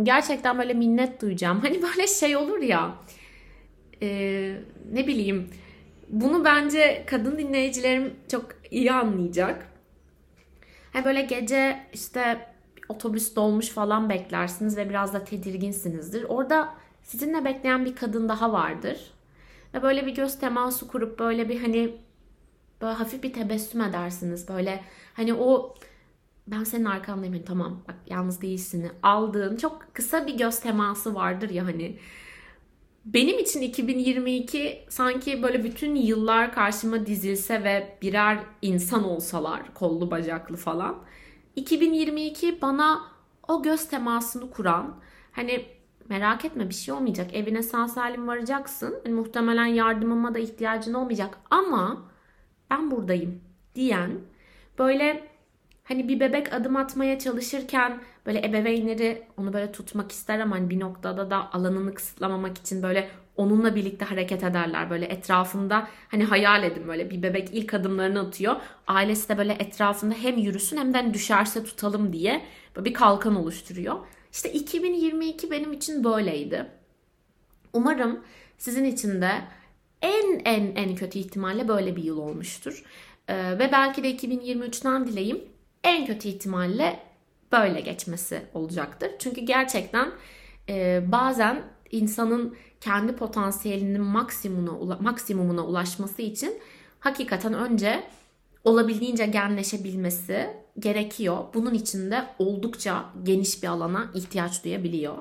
gerçekten 0.04 0.60
böyle 0.60 0.74
minnet 0.74 1.22
duyacağım. 1.22 1.60
Hani 1.60 1.82
böyle 1.82 2.08
şey 2.08 2.38
olur 2.38 2.60
ya 2.60 2.96
e, 4.02 4.10
ne 4.92 5.08
bileyim 5.08 5.50
bunu 6.10 6.46
bence 6.46 7.04
kadın 7.08 7.38
dinleyicilerim 7.38 8.14
çok 8.32 8.46
iyi 8.72 8.92
anlayacak. 8.92 9.68
Hani 10.94 11.06
böyle 11.06 11.22
gece 11.22 11.88
işte 11.94 12.48
otobüs 12.90 13.36
dolmuş 13.36 13.70
falan 13.70 14.10
beklersiniz 14.10 14.78
ve 14.78 14.90
biraz 14.90 15.14
da 15.14 15.24
tedirginsinizdir. 15.24 16.24
Orada 16.24 16.74
sizinle 17.04 17.46
bekleyen 17.46 17.86
bir 17.86 17.96
kadın 17.96 18.30
daha 18.30 18.54
vardır. 18.54 19.12
Ve 19.74 19.84
böyle 19.84 20.06
bir 20.06 20.16
göz 20.16 20.40
teması 20.40 20.88
kurup 20.88 21.20
böyle 21.20 21.50
bir 21.50 21.62
hani 21.62 21.96
böyle 22.82 22.94
hafif 22.94 23.24
bir 23.24 23.34
tebessüm 23.34 23.82
edersiniz. 23.82 24.50
Böyle 24.50 24.84
hani 25.14 25.34
o 25.34 25.76
ben 26.48 26.64
senin 26.64 26.86
arkandayım 26.86 27.34
hani 27.34 27.46
tamam 27.46 27.84
bak 27.88 27.96
yalnız 28.08 28.42
değilsin 28.42 28.92
aldığın 29.04 29.58
çok 29.58 29.86
kısa 29.94 30.28
bir 30.28 30.38
göz 30.38 30.60
teması 30.60 31.16
vardır 31.16 31.50
ya 31.50 31.66
hani 31.66 31.98
benim 33.06 33.40
için 33.40 33.62
2022 33.62 34.86
sanki 34.90 35.44
böyle 35.44 35.64
bütün 35.64 35.96
yıllar 35.96 36.54
karşıma 36.54 37.06
dizilse 37.06 37.64
ve 37.64 37.98
birer 38.02 38.40
insan 38.62 39.04
olsalar 39.04 39.74
kollu 39.74 40.12
bacaklı 40.12 40.58
falan 40.58 41.04
2022 41.56 42.62
bana 42.62 43.02
o 43.48 43.64
göz 43.64 43.88
temasını 43.88 44.52
kuran 44.52 44.96
hani 45.32 45.66
merak 46.10 46.46
etme 46.46 46.70
bir 46.70 46.74
şey 46.74 46.94
olmayacak. 46.94 47.34
Evine 47.34 47.64
sağ 47.64 47.88
salim 47.88 48.28
varacaksın. 48.28 48.96
Yani 49.06 49.16
muhtemelen 49.16 49.66
yardımıma 49.66 50.34
da 50.34 50.40
ihtiyacın 50.40 50.94
olmayacak 50.94 51.38
ama 51.50 52.12
ben 52.70 52.92
buradayım 52.92 53.42
diyen 53.76 54.12
böyle 54.80 55.35
hani 55.86 56.08
bir 56.08 56.20
bebek 56.20 56.54
adım 56.54 56.76
atmaya 56.76 57.20
çalışırken 57.20 58.02
böyle 58.26 58.48
ebeveynleri 58.48 59.24
onu 59.38 59.54
böyle 59.54 59.72
tutmak 59.72 60.12
ister 60.12 60.40
ama 60.40 60.56
hani 60.56 60.70
bir 60.70 60.80
noktada 60.80 61.30
da 61.30 61.54
alanını 61.54 61.94
kısıtlamamak 61.94 62.58
için 62.58 62.84
böyle 62.84 63.10
onunla 63.38 63.76
birlikte 63.76 64.06
hareket 64.06 64.44
ederler 64.44 64.90
böyle 64.90 65.06
etrafında 65.06 65.88
hani 66.08 66.24
hayal 66.24 66.64
edin 66.64 66.88
böyle 66.88 67.12
bir 67.12 67.24
bebek 67.24 67.50
ilk 67.54 67.74
adımlarını 67.74 68.20
atıyor 68.20 68.56
ailesi 68.88 69.30
de 69.30 69.38
böyle 69.38 69.54
etrafında 69.54 70.16
hem 70.16 70.38
yürüsün 70.38 70.78
hem 70.78 70.94
de 70.94 70.98
hani 70.98 71.14
düşerse 71.14 71.64
tutalım 71.64 72.14
diye 72.14 72.42
böyle 72.76 72.86
bir 72.86 72.94
kalkan 72.94 73.36
oluşturuyor. 73.36 73.96
İşte 74.32 74.52
2022 74.52 75.52
benim 75.52 75.74
için 75.74 76.04
böyleydi. 76.04 76.66
Umarım 77.74 78.20
sizin 78.58 78.86
için 78.86 79.22
de 79.22 79.32
en 80.02 80.42
en 80.46 80.76
en 80.76 80.96
kötü 80.96 81.20
ihtimalle 81.20 81.68
böyle 81.68 81.96
bir 81.96 82.04
yıl 82.04 82.18
olmuştur. 82.18 82.84
Ee, 83.28 83.60
ve 83.60 83.72
belki 83.72 84.04
de 84.04 84.16
2023'ten 84.16 85.08
dileğim 85.08 85.55
en 85.86 86.06
kötü 86.06 86.28
ihtimalle 86.28 87.00
böyle 87.52 87.82
geçmesi 87.82 88.42
olacaktır. 88.54 89.12
Çünkü 89.20 89.42
gerçekten 89.42 90.12
e, 90.70 91.04
bazen 91.12 91.64
insanın 91.92 92.56
kendi 92.82 93.16
potansiyelinin 93.16 94.02
maksimumuna, 94.02 94.98
maksimumuna 94.98 95.66
ulaşması 95.66 96.22
için 96.22 96.54
hakikaten 97.00 97.54
önce 97.54 98.04
olabildiğince 98.64 99.26
genleşebilmesi 99.26 100.50
gerekiyor. 100.80 101.38
Bunun 101.54 101.74
için 101.74 102.12
de 102.12 102.26
oldukça 102.40 103.06
geniş 103.24 103.64
bir 103.64 103.68
alana 103.68 104.12
ihtiyaç 104.14 104.64
duyabiliyor. 104.64 105.18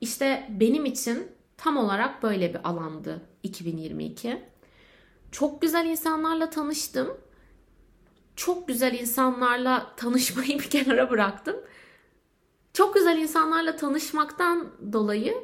İşte 0.00 0.46
benim 0.60 0.84
için 0.84 1.26
tam 1.56 1.76
olarak 1.76 2.22
böyle 2.22 2.54
bir 2.54 2.68
alandı 2.68 3.20
2022. 3.42 4.42
Çok 5.32 5.62
güzel 5.62 5.86
insanlarla 5.86 6.50
tanıştım. 6.50 7.08
Çok 8.40 8.68
güzel 8.68 8.98
insanlarla 8.98 9.86
tanışmayı 9.96 10.48
bir 10.58 10.70
kenara 10.70 11.10
bıraktım. 11.10 11.56
Çok 12.72 12.94
güzel 12.94 13.18
insanlarla 13.18 13.76
tanışmaktan 13.76 14.66
dolayı 14.92 15.34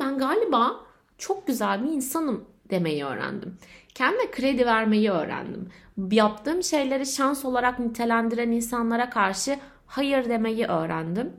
ben 0.00 0.18
galiba 0.18 0.80
çok 1.18 1.46
güzel 1.46 1.84
bir 1.84 1.88
insanım 1.88 2.44
demeyi 2.70 3.04
öğrendim. 3.04 3.56
Kendime 3.94 4.30
kredi 4.30 4.66
vermeyi 4.66 5.10
öğrendim. 5.10 5.68
Yaptığım 6.10 6.62
şeyleri 6.62 7.06
şans 7.06 7.44
olarak 7.44 7.78
nitelendiren 7.78 8.50
insanlara 8.50 9.10
karşı 9.10 9.58
hayır 9.86 10.28
demeyi 10.28 10.66
öğrendim. 10.66 11.32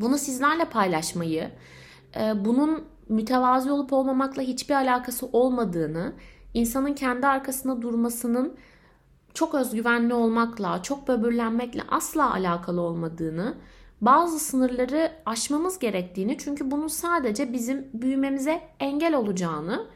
Bunu 0.00 0.18
sizlerle 0.18 0.64
paylaşmayı, 0.64 1.50
e, 2.16 2.44
bunun 2.44 2.84
mütevazi 3.08 3.70
olup 3.70 3.92
olmamakla 3.92 4.42
hiçbir 4.42 4.74
alakası 4.74 5.26
olmadığını, 5.26 6.12
insanın 6.54 6.94
kendi 6.94 7.26
arkasında 7.26 7.82
durmasının 7.82 8.56
çok 9.34 9.54
özgüvenli 9.54 10.14
olmakla, 10.14 10.82
çok 10.82 11.08
böbürlenmekle 11.08 11.82
asla 11.88 12.32
alakalı 12.32 12.80
olmadığını, 12.80 13.54
bazı 14.00 14.38
sınırları 14.38 15.12
aşmamız 15.26 15.78
gerektiğini 15.78 16.38
çünkü 16.38 16.70
bunun 16.70 16.88
sadece 16.88 17.52
bizim 17.52 17.90
büyümemize 17.94 18.60
engel 18.80 19.14
olacağını 19.14 19.86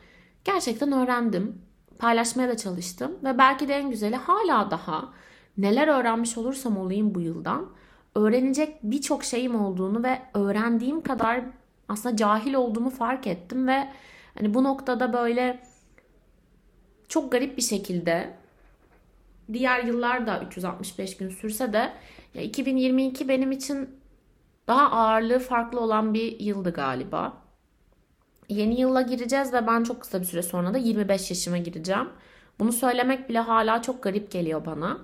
gerçekten 0.45 0.93
öğrendim. 0.93 1.63
Paylaşmaya 1.99 2.49
da 2.49 2.57
çalıştım 2.57 3.13
ve 3.25 3.39
belki 3.39 3.69
de 3.69 3.75
en 3.75 3.91
güzeli 3.91 4.17
hala 4.17 4.71
daha 4.71 5.13
neler 5.59 5.89
öğrenmiş 5.89 6.39
olursam 6.39 6.77
olayım 6.77 7.15
bu 7.15 7.21
yıldan 7.21 7.67
öğrenecek 8.15 8.79
birçok 8.83 9.25
şeyim 9.25 9.65
olduğunu 9.65 10.03
ve 10.03 10.23
öğrendiğim 10.35 11.01
kadar 11.01 11.45
aslında 11.89 12.17
cahil 12.17 12.55
olduğumu 12.55 12.91
fark 12.91 13.27
ettim 13.27 13.67
ve 13.67 13.89
hani 14.39 14.55
bu 14.55 14.65
noktada 14.65 15.13
böyle 15.13 15.63
çok 17.09 17.33
garip 17.33 17.57
bir 17.57 17.63
şekilde 17.63 18.37
diğer 19.53 19.85
yıllar 19.85 20.27
da 20.27 20.43
365 20.47 21.17
gün 21.17 21.29
sürse 21.29 21.73
de 21.73 21.93
ya 22.35 22.43
2022 22.43 23.29
benim 23.29 23.53
için 23.53 24.01
daha 24.69 24.91
ağırlığı 24.91 25.39
farklı 25.39 25.81
olan 25.81 26.15
bir 26.15 26.41
yıldı 26.41 26.73
galiba. 26.73 27.43
Yeni 28.49 28.81
yıla 28.81 29.03
gireceğiz 29.03 29.53
ve 29.53 29.67
ben 29.67 29.85
çok 29.85 30.01
kısa 30.01 30.21
bir 30.21 30.27
süre 30.27 30.43
sonra 30.43 30.75
da 30.75 30.79
25 30.79 31.31
yaşıma 31.31 31.59
gireceğim. 31.59 32.09
Bunu 32.59 32.73
söylemek 32.73 33.29
bile 33.29 33.39
hala 33.39 33.83
çok 33.83 34.03
garip 34.03 34.31
geliyor 34.31 34.67
bana. 34.67 34.99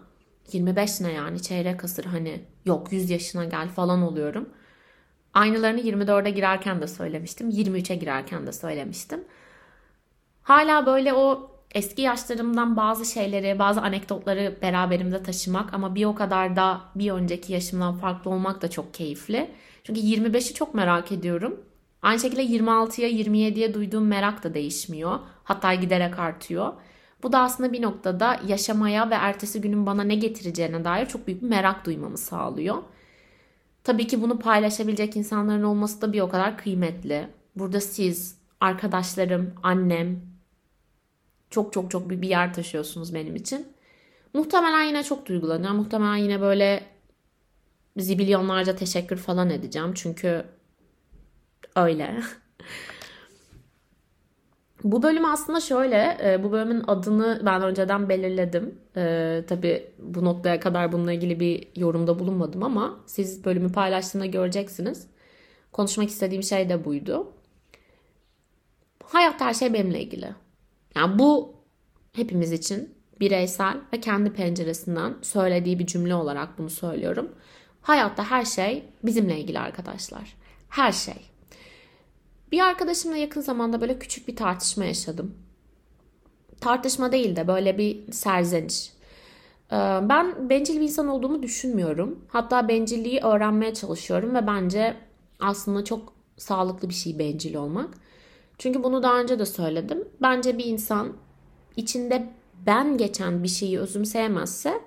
25 0.53 1.01
ne 1.01 1.13
yani 1.13 1.43
çeyrek 1.43 1.85
asır 1.85 2.05
hani 2.05 2.45
yok 2.65 2.93
100 2.93 3.11
yaşına 3.11 3.45
gel 3.45 3.69
falan 3.69 4.03
oluyorum. 4.03 4.49
Aynılarını 5.35 5.81
24'e 5.81 6.31
girerken 6.31 6.81
de 6.81 6.87
söylemiştim. 6.87 7.51
23'e 7.51 7.97
girerken 7.97 8.47
de 8.47 8.53
söylemiştim. 8.53 9.25
Hala 10.43 10.87
böyle 10.87 11.15
o 11.15 11.52
eski 11.75 12.03
yaşlarımdan 12.03 12.77
bazı 12.77 13.13
şeyleri, 13.13 13.59
bazı 13.59 13.81
anekdotları 13.81 14.59
beraberimde 14.63 15.23
taşımak 15.23 15.75
ama 15.75 15.95
bir 15.95 16.05
o 16.05 16.15
kadar 16.15 16.57
da 16.57 16.81
bir 16.95 17.11
önceki 17.11 17.53
yaşımdan 17.53 17.95
farklı 17.95 18.31
olmak 18.31 18.63
da 18.63 18.71
çok 18.71 18.95
keyifli. 18.95 19.51
Çünkü 19.85 20.01
25'i 20.01 20.55
çok 20.55 20.75
merak 20.75 21.13
ediyorum. 21.13 21.61
Aynı 22.03 22.21
şekilde 22.21 22.45
26'ya 22.45 23.09
27'ye 23.09 23.75
duyduğum 23.75 24.07
merak 24.07 24.45
da 24.45 24.55
değişmiyor. 24.55 25.19
Hatta 25.45 25.75
giderek 25.75 26.19
artıyor. 26.19 26.73
Bu 27.23 27.33
da 27.33 27.41
aslında 27.41 27.73
bir 27.73 27.83
noktada 27.83 28.41
yaşamaya 28.47 29.11
ve 29.11 29.15
ertesi 29.15 29.61
günün 29.61 29.87
bana 29.87 30.03
ne 30.03 30.15
getireceğine 30.15 30.85
dair 30.85 31.07
çok 31.07 31.27
büyük 31.27 31.43
bir 31.43 31.49
merak 31.49 31.87
duymamı 31.87 32.19
sağlıyor. 32.19 32.77
Tabii 33.85 34.07
ki 34.07 34.23
bunu 34.23 34.39
paylaşabilecek 34.39 35.17
insanların 35.17 35.63
olması 35.63 36.03
da 36.03 36.13
bir 36.13 36.21
o 36.21 36.29
kadar 36.29 36.59
kıymetli. 36.59 37.29
Burada 37.57 37.81
siz, 37.81 38.39
arkadaşlarım, 38.61 39.55
annem 39.63 40.32
çok 41.53 41.73
çok 41.73 41.91
çok 41.91 42.11
bir 42.11 42.29
yer 42.29 42.55
taşıyorsunuz 42.55 43.15
benim 43.15 43.37
için. 43.37 43.67
Muhtemelen 44.35 44.83
yine 44.83 45.03
çok 45.03 45.27
duygulanıyor. 45.27 45.73
Muhtemelen 45.73 46.17
yine 46.17 46.41
böyle 46.41 46.83
zibilyonlarca 47.97 48.77
teşekkür 48.77 49.17
falan 49.17 49.51
edeceğim. 49.51 49.93
Çünkü 49.95 50.45
öyle. 51.77 52.21
Bu 54.85 55.03
bölüm 55.03 55.25
aslında 55.25 55.61
şöyle, 55.61 56.19
e, 56.25 56.45
bu 56.45 56.53
bölümün 56.53 56.85
adını 56.87 57.43
ben 57.45 57.63
önceden 57.63 58.09
belirledim. 58.09 58.79
Ee, 58.97 59.45
tabii 59.49 59.93
bu 59.99 60.25
noktaya 60.25 60.61
kadar 60.61 60.93
bununla 60.93 61.13
ilgili 61.13 61.41
bir 61.41 61.69
yorumda 61.77 62.19
bulunmadım 62.19 62.63
ama 62.63 63.01
siz 63.07 63.45
bölümü 63.45 63.73
paylaştığımda 63.73 64.27
göreceksiniz. 64.27 65.07
Konuşmak 65.73 66.09
istediğim 66.09 66.43
şey 66.43 66.69
de 66.69 66.85
buydu. 66.85 67.33
Hayat 69.05 69.41
her 69.41 69.55
şey 69.55 69.73
benimle 69.75 70.01
ilgili. 70.01 70.35
Yani 70.97 71.19
bu 71.19 71.55
hepimiz 72.13 72.53
için 72.53 72.95
bireysel 73.21 73.77
ve 73.93 74.01
kendi 74.01 74.33
penceresinden 74.33 75.15
söylediği 75.23 75.79
bir 75.79 75.87
cümle 75.87 76.15
olarak 76.15 76.59
bunu 76.59 76.71
söylüyorum. 76.71 77.29
Hayatta 77.83 78.31
her 78.31 78.45
şey 78.45 78.85
bizimle 79.03 79.41
ilgili 79.41 79.59
arkadaşlar. 79.59 80.37
Her 80.69 80.93
şey. 80.93 81.31
Bir 82.53 82.61
arkadaşımla 82.61 83.17
yakın 83.17 83.41
zamanda 83.41 83.81
böyle 83.81 83.99
küçük 83.99 84.29
bir 84.29 84.37
tartışma 84.37 84.85
yaşadım. 84.85 85.35
Tartışma 86.61 87.13
değil 87.13 87.37
de 87.37 87.49
böyle 87.49 87.79
bir 87.79 88.13
serzeniş. 88.13 88.93
Ee, 89.73 89.77
ben 90.03 90.51
bencil 90.51 90.77
bir 90.77 90.83
insan 90.85 91.09
olduğumu 91.09 91.43
düşünmüyorum. 91.43 92.25
Hatta 92.29 92.69
bencilliği 92.69 93.21
öğrenmeye 93.21 93.75
çalışıyorum 93.75 94.35
ve 94.35 94.47
bence 94.47 94.97
aslında 95.41 95.85
çok 95.85 96.13
sağlıklı 96.37 96.89
bir 96.89 96.95
şey 96.95 97.19
bencil 97.19 97.55
olmak. 97.55 97.95
Çünkü 98.59 98.83
bunu 98.83 99.03
daha 99.03 99.21
önce 99.21 99.39
de 99.39 99.47
söyledim. 99.47 100.09
Bence 100.23 100.59
bir 100.59 100.65
insan 100.65 101.13
içinde 101.77 102.29
ben 102.67 102.99
geçen 102.99 103.43
bir 103.43 103.49
şeyi 103.49 103.79
özümseyemezse 103.79 104.81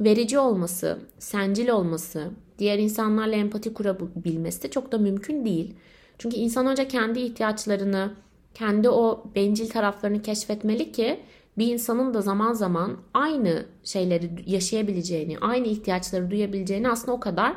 verici 0.00 0.38
olması, 0.38 0.98
sencil 1.18 1.68
olması, 1.68 2.30
diğer 2.58 2.78
insanlarla 2.78 3.36
empati 3.36 3.74
kurabilmesi 3.74 4.62
de 4.62 4.70
çok 4.70 4.92
da 4.92 4.98
mümkün 4.98 5.44
değil. 5.44 5.74
Çünkü 6.18 6.36
insan 6.36 6.66
önce 6.66 6.88
kendi 6.88 7.20
ihtiyaçlarını, 7.20 8.12
kendi 8.54 8.88
o 8.88 9.24
bencil 9.34 9.68
taraflarını 9.68 10.22
keşfetmeli 10.22 10.92
ki 10.92 11.20
bir 11.58 11.72
insanın 11.72 12.14
da 12.14 12.22
zaman 12.22 12.52
zaman 12.52 12.96
aynı 13.14 13.66
şeyleri 13.84 14.30
yaşayabileceğini, 14.46 15.38
aynı 15.38 15.66
ihtiyaçları 15.66 16.30
duyabileceğini 16.30 16.90
aslında 16.90 17.12
o 17.12 17.20
kadar 17.20 17.54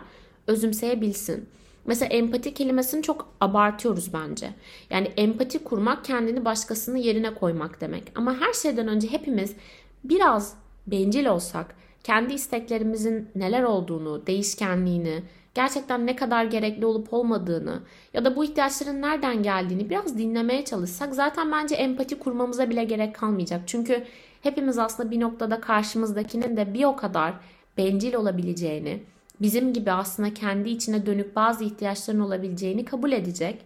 özümseyebilsin. 0.47 1.49
Mesela 1.85 2.09
empati 2.09 2.53
kelimesini 2.53 3.03
çok 3.03 3.27
abartıyoruz 3.41 4.13
bence. 4.13 4.49
Yani 4.89 5.11
empati 5.17 5.63
kurmak 5.63 6.05
kendini 6.05 6.45
başkasının 6.45 6.97
yerine 6.97 7.33
koymak 7.33 7.81
demek. 7.81 8.03
Ama 8.15 8.41
her 8.41 8.53
şeyden 8.53 8.87
önce 8.87 9.11
hepimiz 9.11 9.55
biraz 10.03 10.55
bencil 10.87 11.25
olsak, 11.25 11.75
kendi 12.03 12.33
isteklerimizin 12.33 13.29
neler 13.35 13.63
olduğunu, 13.63 14.27
değişkenliğini, 14.27 15.23
gerçekten 15.53 16.05
ne 16.05 16.15
kadar 16.15 16.45
gerekli 16.45 16.85
olup 16.85 17.13
olmadığını 17.13 17.79
ya 18.13 18.25
da 18.25 18.35
bu 18.35 18.43
ihtiyaçların 18.43 19.01
nereden 19.01 19.43
geldiğini 19.43 19.89
biraz 19.89 20.17
dinlemeye 20.17 20.65
çalışsak 20.65 21.15
zaten 21.15 21.51
bence 21.51 21.75
empati 21.75 22.19
kurmamıza 22.19 22.69
bile 22.69 22.83
gerek 22.83 23.15
kalmayacak. 23.15 23.61
Çünkü 23.67 24.03
hepimiz 24.41 24.77
aslında 24.77 25.11
bir 25.11 25.19
noktada 25.19 25.61
karşımızdakinin 25.61 26.57
de 26.57 26.73
bir 26.73 26.83
o 26.83 26.95
kadar 26.95 27.33
bencil 27.77 28.13
olabileceğini, 28.13 29.03
bizim 29.41 29.73
gibi 29.73 29.91
aslında 29.91 30.33
kendi 30.33 30.69
içine 30.69 31.05
dönük 31.05 31.35
bazı 31.35 31.63
ihtiyaçların 31.63 32.19
olabileceğini 32.19 32.85
kabul 32.85 33.11
edecek 33.11 33.65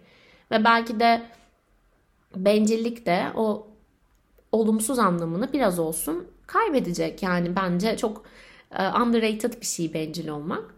ve 0.51 0.63
belki 0.63 0.99
de 0.99 1.21
bencillik 2.35 3.05
de 3.05 3.25
o 3.35 3.67
olumsuz 4.51 4.99
anlamını 4.99 5.53
biraz 5.53 5.79
olsun 5.79 6.27
kaybedecek. 6.47 7.23
Yani 7.23 7.55
bence 7.55 7.97
çok 7.97 8.23
underrated 8.75 9.61
bir 9.61 9.65
şey 9.65 9.93
bencil 9.93 10.27
olmak. 10.27 10.73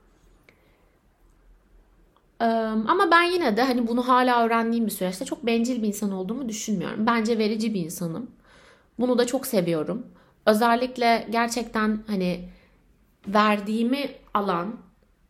Ama 2.88 3.12
ben 3.12 3.24
yine 3.24 3.58
de 3.58 3.64
hani 3.64 3.88
bunu 3.88 4.08
hala 4.08 4.46
öğrendiğim 4.46 4.86
bir 4.86 4.92
süreçte 4.92 5.26
çok 5.26 5.46
bencil 5.46 5.84
bir 5.84 5.88
insan 5.88 6.12
olduğumu 6.12 6.50
düşünmüyorum. 6.50 7.06
Bence 7.06 7.38
verici 7.38 7.74
bir 7.74 7.86
insanım. 7.86 8.32
Bunu 9.00 9.18
da 9.18 9.28
çok 9.28 9.48
seviyorum. 9.48 10.08
Özellikle 10.46 11.28
gerçekten 11.30 12.00
hani 12.08 12.50
verdiğimi 13.28 14.10
alan, 14.40 14.76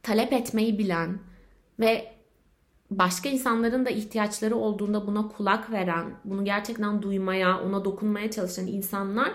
talep 0.03 0.33
etmeyi 0.33 0.79
bilen 0.79 1.19
ve 1.79 2.13
başka 2.91 3.29
insanların 3.29 3.85
da 3.85 3.89
ihtiyaçları 3.89 4.55
olduğunda 4.55 5.07
buna 5.07 5.27
kulak 5.27 5.71
veren, 5.71 6.05
bunu 6.25 6.45
gerçekten 6.45 7.01
duymaya, 7.01 7.61
ona 7.61 7.85
dokunmaya 7.85 8.31
çalışan 8.31 8.67
insanlar 8.67 9.31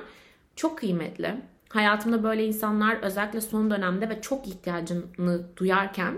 çok 0.56 0.78
kıymetli. 0.78 1.34
Hayatımda 1.68 2.22
böyle 2.22 2.46
insanlar 2.46 2.96
özellikle 2.96 3.40
son 3.40 3.70
dönemde 3.70 4.08
ve 4.08 4.20
çok 4.20 4.48
ihtiyacını 4.48 5.56
duyarken 5.56 6.14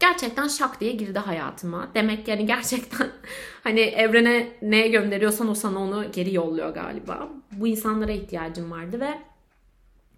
gerçekten 0.00 0.48
şak 0.48 0.80
diye 0.80 0.92
girdi 0.92 1.18
hayatıma. 1.18 1.88
Demek 1.94 2.28
yani 2.28 2.46
gerçekten 2.46 3.08
hani 3.64 3.80
evrene 3.80 4.48
neye 4.62 4.88
gönderiyorsan 4.88 5.48
o 5.48 5.54
sana 5.54 5.78
onu 5.78 6.12
geri 6.12 6.34
yolluyor 6.34 6.74
galiba. 6.74 7.28
Bu 7.52 7.66
insanlara 7.66 8.12
ihtiyacım 8.12 8.70
vardı 8.70 9.00
ve 9.00 9.18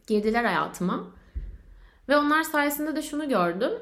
girdiler 0.06 0.44
hayatıma. 0.44 1.04
Ve 2.08 2.16
onlar 2.16 2.42
sayesinde 2.42 2.96
de 2.96 3.02
şunu 3.02 3.28
gördüm. 3.28 3.72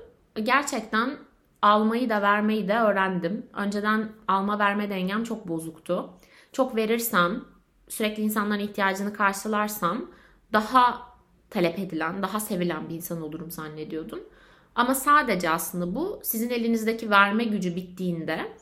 Gerçekten 0.42 1.18
almayı 1.62 2.10
da 2.10 2.22
vermeyi 2.22 2.68
de 2.68 2.78
öğrendim. 2.78 3.46
Önceden 3.54 4.12
alma 4.28 4.58
verme 4.58 4.90
dengem 4.90 5.24
çok 5.24 5.48
bozuktu. 5.48 6.10
Çok 6.52 6.76
verirsem, 6.76 7.44
sürekli 7.88 8.22
insanların 8.22 8.60
ihtiyacını 8.60 9.12
karşılarsam 9.12 10.10
daha 10.52 11.10
talep 11.50 11.78
edilen, 11.78 12.22
daha 12.22 12.40
sevilen 12.40 12.88
bir 12.88 12.94
insan 12.94 13.22
olurum 13.22 13.50
zannediyordum. 13.50 14.20
Ama 14.74 14.94
sadece 14.94 15.50
aslında 15.50 15.94
bu 15.94 16.20
sizin 16.22 16.50
elinizdeki 16.50 17.10
verme 17.10 17.44
gücü 17.44 17.76
bittiğinde 17.76 18.52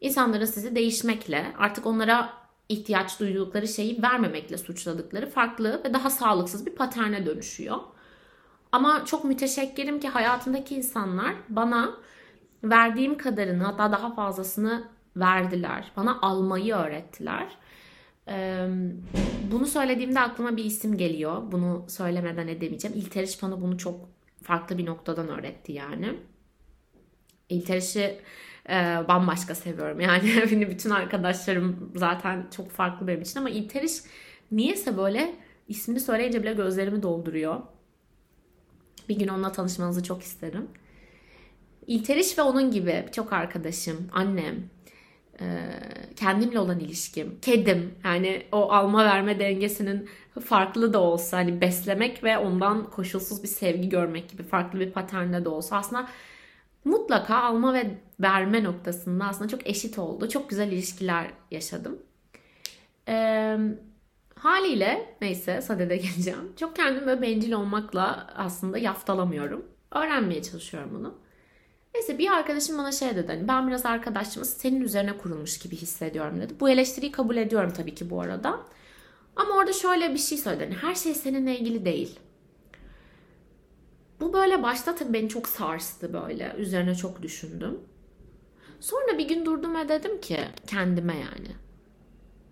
insanların 0.00 0.44
sizi 0.44 0.74
değişmekle 0.74 1.52
artık 1.58 1.86
onlara 1.86 2.32
ihtiyaç 2.68 3.20
duydukları 3.20 3.68
şeyi 3.68 4.02
vermemekle 4.02 4.58
suçladıkları 4.58 5.30
farklı 5.30 5.82
ve 5.84 5.94
daha 5.94 6.10
sağlıksız 6.10 6.66
bir 6.66 6.74
paterne 6.74 7.26
dönüşüyor. 7.26 7.78
Ama 8.72 9.04
çok 9.04 9.24
müteşekkirim 9.24 10.00
ki 10.00 10.08
hayatımdaki 10.08 10.74
insanlar 10.74 11.34
bana 11.48 11.96
verdiğim 12.64 13.18
kadarını 13.18 13.64
hatta 13.64 13.92
daha 13.92 14.14
fazlasını 14.14 14.88
verdiler. 15.16 15.92
Bana 15.96 16.18
almayı 16.22 16.74
öğrettiler. 16.74 17.46
Bunu 19.50 19.66
söylediğimde 19.66 20.20
aklıma 20.20 20.56
bir 20.56 20.64
isim 20.64 20.96
geliyor. 20.96 21.52
Bunu 21.52 21.84
söylemeden 21.88 22.48
edemeyeceğim. 22.48 22.96
İlteriş 22.96 23.42
bana 23.42 23.60
bunu 23.60 23.78
çok 23.78 24.08
farklı 24.42 24.78
bir 24.78 24.86
noktadan 24.86 25.28
öğretti 25.28 25.72
yani. 25.72 26.14
İlterişi 27.48 28.20
bambaşka 29.08 29.54
seviyorum. 29.54 30.00
Yani 30.00 30.30
bütün 30.70 30.90
arkadaşlarım 30.90 31.92
zaten 31.96 32.46
çok 32.56 32.70
farklı 32.70 33.06
benim 33.06 33.22
için 33.22 33.40
ama 33.40 33.50
İlteriş 33.50 33.92
niyeyse 34.52 34.96
böyle 34.96 35.34
ismini 35.68 36.00
söyleyince 36.00 36.42
bile 36.42 36.52
gözlerimi 36.52 37.02
dolduruyor. 37.02 37.60
Bir 39.08 39.18
gün 39.18 39.28
onunla 39.28 39.52
tanışmanızı 39.52 40.02
çok 40.02 40.22
isterim. 40.22 40.68
İlteriş 41.86 42.38
ve 42.38 42.42
onun 42.42 42.70
gibi 42.70 43.06
çok 43.12 43.32
arkadaşım, 43.32 44.08
annem, 44.12 44.70
kendimle 46.16 46.58
olan 46.58 46.80
ilişkim, 46.80 47.38
kedim 47.42 47.94
yani 48.04 48.46
o 48.52 48.72
alma 48.72 49.04
verme 49.04 49.38
dengesinin 49.38 50.08
farklı 50.44 50.92
da 50.92 51.00
olsa 51.00 51.36
hani 51.36 51.60
beslemek 51.60 52.24
ve 52.24 52.38
ondan 52.38 52.90
koşulsuz 52.90 53.42
bir 53.42 53.48
sevgi 53.48 53.88
görmek 53.88 54.30
gibi 54.30 54.42
farklı 54.42 54.80
bir 54.80 54.92
paternde 54.92 55.44
de 55.44 55.48
olsa 55.48 55.76
aslında 55.76 56.08
mutlaka 56.84 57.36
alma 57.36 57.74
ve 57.74 57.90
verme 58.20 58.64
noktasında 58.64 59.24
aslında 59.24 59.48
çok 59.48 59.66
eşit 59.66 59.98
oldu. 59.98 60.28
Çok 60.28 60.50
güzel 60.50 60.72
ilişkiler 60.72 61.26
yaşadım. 61.50 61.98
Ee, 63.08 63.58
haliyle 64.38 65.16
neyse 65.20 65.60
sadede 65.60 65.96
geleceğim. 65.96 66.52
Çok 66.56 66.76
kendim 66.76 67.06
böyle 67.06 67.22
bencil 67.22 67.52
olmakla 67.52 68.26
aslında 68.36 68.78
yaftalamıyorum. 68.78 69.66
Öğrenmeye 69.92 70.42
çalışıyorum 70.42 70.90
bunu. 70.94 71.14
Neyse 71.94 72.18
bir 72.18 72.30
arkadaşım 72.30 72.78
bana 72.78 72.92
şey 72.92 73.16
dedi 73.16 73.26
hani 73.32 73.48
ben 73.48 73.68
biraz 73.68 73.86
arkadaşımız 73.86 74.50
senin 74.50 74.80
üzerine 74.80 75.18
kurulmuş 75.18 75.58
gibi 75.58 75.76
hissediyorum 75.76 76.40
dedi. 76.40 76.60
Bu 76.60 76.70
eleştiriyi 76.70 77.12
kabul 77.12 77.36
ediyorum 77.36 77.72
tabii 77.76 77.94
ki 77.94 78.10
bu 78.10 78.20
arada. 78.20 78.60
Ama 79.36 79.54
orada 79.54 79.72
şöyle 79.72 80.12
bir 80.12 80.18
şey 80.18 80.38
söyledi. 80.38 80.64
Hani 80.64 80.74
her 80.74 80.94
şey 80.94 81.14
seninle 81.14 81.58
ilgili 81.58 81.84
değil. 81.84 82.18
Bu 84.20 84.32
böyle 84.32 84.62
başta 84.62 84.94
tabii 84.94 85.12
beni 85.12 85.28
çok 85.28 85.48
sarstı 85.48 86.12
böyle. 86.12 86.54
Üzerine 86.58 86.94
çok 86.94 87.22
düşündüm. 87.22 87.80
Sonra 88.80 89.18
bir 89.18 89.28
gün 89.28 89.46
durdum 89.46 89.74
ve 89.74 89.88
dedim 89.88 90.20
ki 90.20 90.38
kendime 90.66 91.14
yani. 91.14 91.48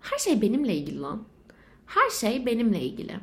Her 0.01 0.17
şey 0.17 0.41
benimle 0.41 0.75
ilgili 0.75 0.99
lan. 0.99 1.23
Her 1.87 2.09
şey 2.09 2.45
benimle 2.45 2.81
ilgili. 2.81 3.19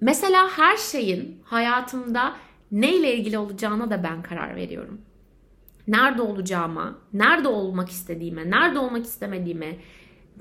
Mesela 0.00 0.48
her 0.58 0.76
şeyin 0.76 1.42
hayatımda 1.44 2.36
neyle 2.72 3.16
ilgili 3.16 3.38
olacağına 3.38 3.90
da 3.90 4.02
ben 4.02 4.22
karar 4.22 4.56
veriyorum. 4.56 5.00
Nerede 5.88 6.22
olacağıma, 6.22 6.98
nerede 7.12 7.48
olmak 7.48 7.90
istediğime, 7.90 8.50
nerede 8.50 8.78
olmak 8.78 9.04
istemediğime, 9.04 9.76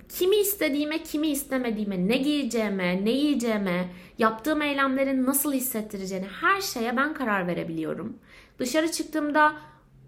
kimi 0.10 0.36
istediğime, 0.36 1.04
kimi 1.04 1.28
istemediğime, 1.28 2.08
ne 2.08 2.18
giyeceğime, 2.18 3.06
ne 3.06 3.12
yiyeceğime, 3.12 3.90
yaptığım 4.18 4.62
eylemlerin 4.62 5.26
nasıl 5.26 5.54
hissettireceğini 5.54 6.28
her 6.42 6.62
şeye 6.62 6.98
ben 6.98 7.14
karar 7.14 7.48
verebiliyorum. 7.48 8.18
Dışarı 8.60 8.92
çıktığımda 8.92 9.54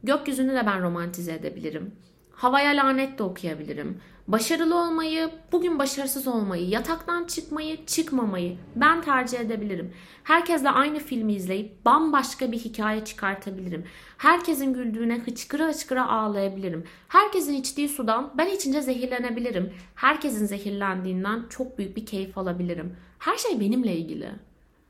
gökyüzünü 0.03 0.53
de 0.53 0.65
ben 0.65 0.81
romantize 0.81 1.33
edebilirim. 1.33 1.95
Havaya 2.31 2.71
lanet 2.71 3.19
de 3.19 3.23
okuyabilirim. 3.23 4.01
Başarılı 4.27 4.81
olmayı, 4.81 5.29
bugün 5.51 5.79
başarısız 5.79 6.27
olmayı, 6.27 6.69
yataktan 6.69 7.25
çıkmayı, 7.25 7.85
çıkmamayı 7.85 8.57
ben 8.75 9.01
tercih 9.01 9.39
edebilirim. 9.39 9.93
Herkesle 10.23 10.69
aynı 10.69 10.99
filmi 10.99 11.33
izleyip 11.33 11.85
bambaşka 11.85 12.51
bir 12.51 12.59
hikaye 12.59 13.05
çıkartabilirim. 13.05 13.85
Herkesin 14.17 14.73
güldüğüne 14.73 15.19
hıçkıra 15.19 15.67
hıçkıra 15.67 16.09
ağlayabilirim. 16.09 16.83
Herkesin 17.07 17.53
içtiği 17.53 17.89
sudan 17.89 18.33
ben 18.37 18.47
içince 18.47 18.81
zehirlenebilirim. 18.81 19.73
Herkesin 19.95 20.45
zehirlendiğinden 20.45 21.45
çok 21.49 21.77
büyük 21.77 21.97
bir 21.97 22.05
keyif 22.05 22.37
alabilirim. 22.37 22.97
Her 23.19 23.37
şey 23.37 23.59
benimle 23.59 23.95
ilgili. 23.95 24.29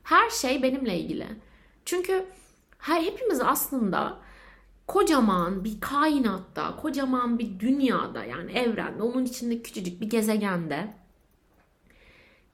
Her 0.02 0.30
şey 0.30 0.62
benimle 0.62 0.98
ilgili. 0.98 1.26
Çünkü 1.84 2.24
hepimiz 2.78 3.40
aslında 3.40 4.18
kocaman 4.86 5.64
bir 5.64 5.80
kainatta, 5.80 6.76
kocaman 6.76 7.38
bir 7.38 7.60
dünyada 7.60 8.24
yani 8.24 8.52
evrende, 8.52 9.02
onun 9.02 9.24
içinde 9.24 9.62
küçücük 9.62 10.00
bir 10.00 10.10
gezegende 10.10 10.94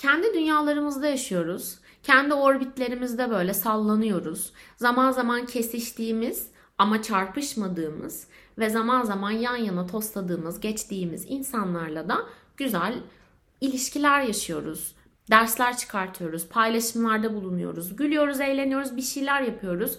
kendi 0.02 0.34
dünyalarımızda 0.34 1.06
yaşıyoruz. 1.06 1.78
Kendi 2.02 2.34
orbitlerimizde 2.34 3.30
böyle 3.30 3.54
sallanıyoruz. 3.54 4.52
Zaman 4.76 5.10
zaman 5.10 5.46
kesiştiğimiz 5.46 6.48
ama 6.78 7.02
çarpışmadığımız 7.02 8.26
ve 8.58 8.70
zaman 8.70 9.02
zaman 9.02 9.30
yan 9.30 9.56
yana 9.56 9.86
tostladığımız, 9.86 10.60
geçtiğimiz 10.60 11.24
insanlarla 11.28 12.08
da 12.08 12.18
güzel 12.56 12.94
ilişkiler 13.60 14.22
yaşıyoruz. 14.22 14.94
Dersler 15.30 15.76
çıkartıyoruz, 15.76 16.48
paylaşımlarda 16.48 17.34
bulunuyoruz, 17.34 17.96
gülüyoruz, 17.96 18.40
eğleniyoruz, 18.40 18.96
bir 18.96 19.02
şeyler 19.02 19.42
yapıyoruz. 19.42 19.98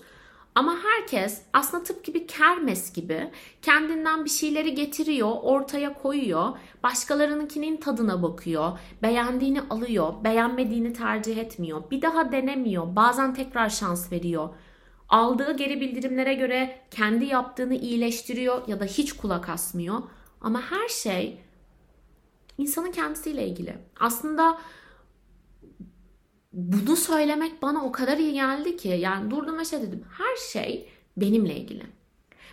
Ama 0.55 0.77
herkes 0.83 1.41
aslında 1.53 1.83
tıpkı 1.83 2.13
bir 2.13 2.27
kermes 2.27 2.93
gibi 2.93 3.31
kendinden 3.61 4.25
bir 4.25 4.29
şeyleri 4.29 4.75
getiriyor, 4.75 5.31
ortaya 5.41 5.93
koyuyor, 5.93 6.57
başkalarınınkinin 6.83 7.77
tadına 7.77 8.23
bakıyor, 8.23 8.79
beğendiğini 9.01 9.61
alıyor, 9.61 10.13
beğenmediğini 10.23 10.93
tercih 10.93 11.37
etmiyor, 11.37 11.91
bir 11.91 12.01
daha 12.01 12.31
denemiyor, 12.31 12.95
bazen 12.95 13.33
tekrar 13.33 13.69
şans 13.69 14.11
veriyor. 14.11 14.49
Aldığı 15.09 15.57
geri 15.57 15.81
bildirimlere 15.81 16.33
göre 16.33 16.79
kendi 16.91 17.25
yaptığını 17.25 17.75
iyileştiriyor 17.75 18.67
ya 18.67 18.79
da 18.79 18.85
hiç 18.85 19.13
kulak 19.13 19.49
asmıyor. 19.49 20.01
Ama 20.41 20.61
her 20.61 20.89
şey 20.89 21.37
insanın 22.57 22.91
kendisiyle 22.91 23.47
ilgili. 23.47 23.75
Aslında 23.99 24.57
bunu 26.53 26.95
söylemek 26.95 27.61
bana 27.61 27.85
o 27.85 27.91
kadar 27.91 28.17
iyi 28.17 28.33
geldi 28.33 28.77
ki 28.77 28.87
yani 28.87 29.31
durdum 29.31 29.59
ve 29.59 29.65
şey 29.65 29.81
dedim 29.81 30.03
her 30.17 30.35
şey 30.51 30.89
benimle 31.17 31.55
ilgili. 31.55 31.83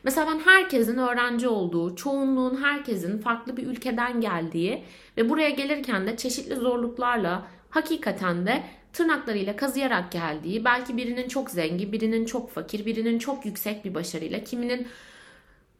Mesela 0.05 0.27
ben 0.27 0.39
herkesin 0.39 0.99
öğrenci 0.99 1.49
olduğu, 1.49 1.97
çoğunluğun 1.97 2.63
herkesin 2.63 3.19
farklı 3.19 3.57
bir 3.57 3.67
ülkeden 3.67 4.21
geldiği 4.21 4.85
ve 5.17 5.29
buraya 5.29 5.51
gelirken 5.51 6.07
de 6.07 6.17
çeşitli 6.17 6.55
zorluklarla 6.55 7.47
hakikaten 7.71 8.47
de 8.47 8.63
tırnaklarıyla 8.93 9.57
kazıyarak 9.57 10.13
geldiği, 10.13 10.65
belki 10.65 10.97
birinin 10.97 11.29
çok 11.29 11.51
zengin, 11.51 11.93
birinin 11.93 12.25
çok 12.25 12.51
fakir, 12.51 12.87
birinin 12.87 13.19
çok 13.19 13.47
yüksek 13.47 13.85
bir 13.85 13.95
başarıyla, 13.95 14.45
kiminin 14.45 14.87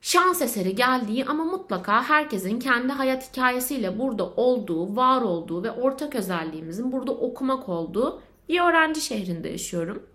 şans 0.01 0.43
eseri 0.43 0.75
geldiği 0.75 1.25
ama 1.25 1.45
mutlaka 1.45 2.05
herkesin 2.05 2.59
kendi 2.59 2.93
hayat 2.93 3.31
hikayesiyle 3.31 3.99
burada 3.99 4.25
olduğu, 4.25 4.97
var 4.97 5.23
olduğu 5.23 5.63
ve 5.63 5.71
ortak 5.71 6.15
özelliğimizin 6.15 6.93
burada 6.93 7.13
okumak 7.13 7.69
olduğu 7.69 8.23
bir 8.49 8.61
öğrenci 8.61 9.01
şehrinde 9.01 9.49
yaşıyorum. 9.49 10.07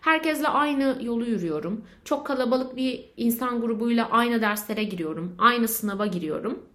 Herkesle 0.00 0.48
aynı 0.48 0.98
yolu 1.00 1.26
yürüyorum. 1.26 1.84
Çok 2.04 2.26
kalabalık 2.26 2.76
bir 2.76 3.10
insan 3.16 3.60
grubuyla 3.60 4.10
aynı 4.10 4.40
derslere 4.40 4.84
giriyorum. 4.84 5.34
Aynı 5.38 5.68
sınava 5.68 6.06
giriyorum. 6.06 6.66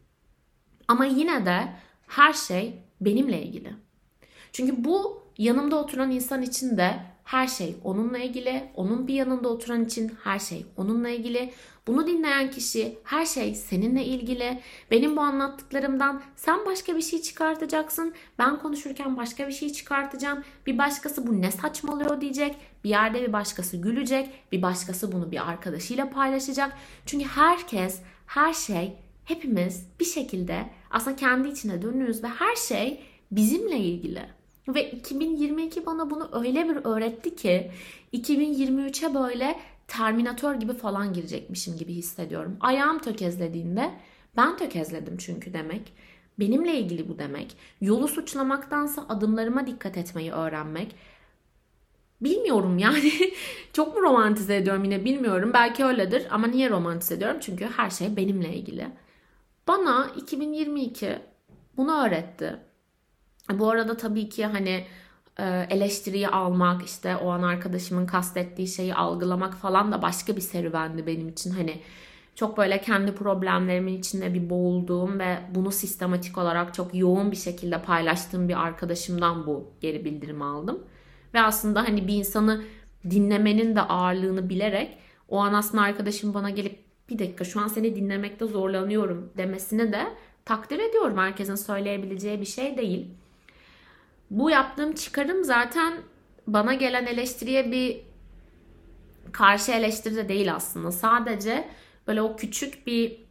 Ama 0.87 1.05
yine 1.05 1.45
de 1.45 1.59
her 2.07 2.33
şey 2.33 2.73
benimle 3.01 3.43
ilgili. 3.43 3.73
Çünkü 4.51 4.83
bu 4.83 5.23
yanımda 5.37 5.75
oturan 5.75 6.11
insan 6.11 6.41
için 6.41 6.77
de 6.77 6.99
her 7.23 7.47
şey 7.47 7.75
onunla 7.83 8.17
ilgili. 8.17 8.63
Onun 8.75 9.07
bir 9.07 9.13
yanında 9.13 9.49
oturan 9.49 9.85
için 9.85 10.11
her 10.23 10.39
şey 10.39 10.65
onunla 10.77 11.09
ilgili. 11.09 11.53
Bunu 11.87 12.07
dinleyen 12.07 12.51
kişi 12.51 12.97
her 13.03 13.25
şey 13.25 13.55
seninle 13.55 14.05
ilgili. 14.05 14.59
Benim 14.91 15.17
bu 15.17 15.21
anlattıklarımdan 15.21 16.21
sen 16.35 16.65
başka 16.65 16.95
bir 16.95 17.01
şey 17.01 17.21
çıkartacaksın. 17.21 18.13
Ben 18.39 18.59
konuşurken 18.59 19.17
başka 19.17 19.47
bir 19.47 19.53
şey 19.53 19.73
çıkartacağım. 19.73 20.43
Bir 20.65 20.77
başkası 20.77 21.27
bu 21.27 21.41
ne 21.41 21.51
saçmalıyor 21.51 22.21
diyecek. 22.21 22.55
Bir 22.83 22.89
yerde 22.89 23.21
bir 23.21 23.33
başkası 23.33 23.77
gülecek. 23.77 24.29
Bir 24.51 24.61
başkası 24.61 25.11
bunu 25.11 25.31
bir 25.31 25.49
arkadaşıyla 25.49 26.09
paylaşacak. 26.09 26.77
Çünkü 27.05 27.25
herkes, 27.25 27.99
her 28.25 28.53
şey, 28.53 28.93
hepimiz 29.25 29.87
bir 29.99 30.05
şekilde 30.05 30.65
aslında 30.91 31.15
kendi 31.15 31.49
içine 31.49 31.81
dönüyoruz 31.81 32.23
ve 32.23 32.27
her 32.27 32.55
şey 32.55 33.03
bizimle 33.31 33.77
ilgili. 33.77 34.25
Ve 34.67 34.91
2022 34.91 35.85
bana 35.85 36.09
bunu 36.09 36.29
öyle 36.33 36.69
bir 36.69 36.75
öğretti 36.75 37.35
ki 37.35 37.71
2023'e 38.13 39.15
böyle 39.15 39.59
Terminator 39.87 40.55
gibi 40.55 40.73
falan 40.73 41.13
girecekmişim 41.13 41.77
gibi 41.77 41.93
hissediyorum. 41.93 42.57
Ayağım 42.59 42.99
tökezlediğinde 42.99 43.91
ben 44.37 44.57
tökezledim 44.57 45.17
çünkü 45.17 45.53
demek. 45.53 45.93
Benimle 46.39 46.79
ilgili 46.79 47.09
bu 47.09 47.19
demek. 47.19 47.57
Yolu 47.81 48.07
suçlamaktansa 48.07 49.05
adımlarıma 49.09 49.67
dikkat 49.67 49.97
etmeyi 49.97 50.31
öğrenmek. 50.31 50.95
Bilmiyorum 52.21 52.77
yani 52.77 53.11
çok 53.73 53.95
mu 53.95 54.01
romantize 54.01 54.55
ediyorum 54.55 54.83
yine 54.83 55.05
bilmiyorum. 55.05 55.51
Belki 55.53 55.85
öyledir 55.85 56.27
ama 56.31 56.47
niye 56.47 56.69
romantize 56.69 57.15
ediyorum? 57.15 57.37
Çünkü 57.41 57.65
her 57.65 57.89
şey 57.89 58.15
benimle 58.15 58.53
ilgili. 58.55 58.87
Bana 59.67 60.11
2022 60.17 61.19
bunu 61.77 62.05
öğretti. 62.05 62.55
Bu 63.51 63.69
arada 63.69 63.97
tabii 63.97 64.29
ki 64.29 64.45
hani 64.45 64.85
eleştiriyi 65.69 66.27
almak, 66.27 66.85
işte 66.85 67.15
o 67.15 67.29
an 67.29 67.43
arkadaşımın 67.43 68.05
kastettiği 68.05 68.67
şeyi 68.67 68.95
algılamak 68.95 69.53
falan 69.53 69.91
da 69.91 70.01
başka 70.01 70.35
bir 70.35 70.41
serüvendi 70.41 71.07
benim 71.07 71.29
için. 71.29 71.51
Hani 71.51 71.79
çok 72.35 72.57
böyle 72.57 72.81
kendi 72.81 73.15
problemlerimin 73.15 73.97
içinde 73.97 74.33
bir 74.33 74.49
boğulduğum 74.49 75.19
ve 75.19 75.37
bunu 75.55 75.71
sistematik 75.71 76.37
olarak 76.37 76.73
çok 76.73 76.95
yoğun 76.95 77.31
bir 77.31 77.37
şekilde 77.37 77.81
paylaştığım 77.81 78.49
bir 78.49 78.61
arkadaşımdan 78.61 79.47
bu 79.47 79.71
geri 79.81 80.05
bildirimi 80.05 80.43
aldım. 80.43 80.79
Ve 81.33 81.41
aslında 81.41 81.83
hani 81.83 82.07
bir 82.07 82.13
insanı 82.13 82.63
dinlemenin 83.09 83.75
de 83.75 83.81
ağırlığını 83.81 84.49
bilerek 84.49 84.97
o 85.29 85.37
an 85.37 85.53
aslında 85.53 85.83
arkadaşım 85.83 86.33
bana 86.33 86.49
gelip 86.49 86.83
bir 87.09 87.19
dakika 87.19 87.43
şu 87.43 87.61
an 87.61 87.67
seni 87.67 87.95
dinlemekte 87.95 88.45
zorlanıyorum 88.45 89.29
demesini 89.37 89.91
de 89.91 90.03
takdir 90.45 90.79
ediyorum. 90.79 91.17
Herkesin 91.17 91.55
söyleyebileceği 91.55 92.41
bir 92.41 92.45
şey 92.45 92.77
değil 92.77 93.07
bu 94.33 94.49
yaptığım 94.49 94.93
çıkarım 94.93 95.43
zaten 95.43 95.93
bana 96.47 96.73
gelen 96.73 97.05
eleştiriye 97.05 97.71
bir 97.71 97.99
karşı 99.31 99.71
eleştiri 99.71 100.15
de 100.15 100.29
değil 100.29 100.55
aslında. 100.55 100.91
Sadece 100.91 101.67
böyle 102.07 102.21
o 102.21 102.35
küçük 102.35 102.87
bir 102.87 103.23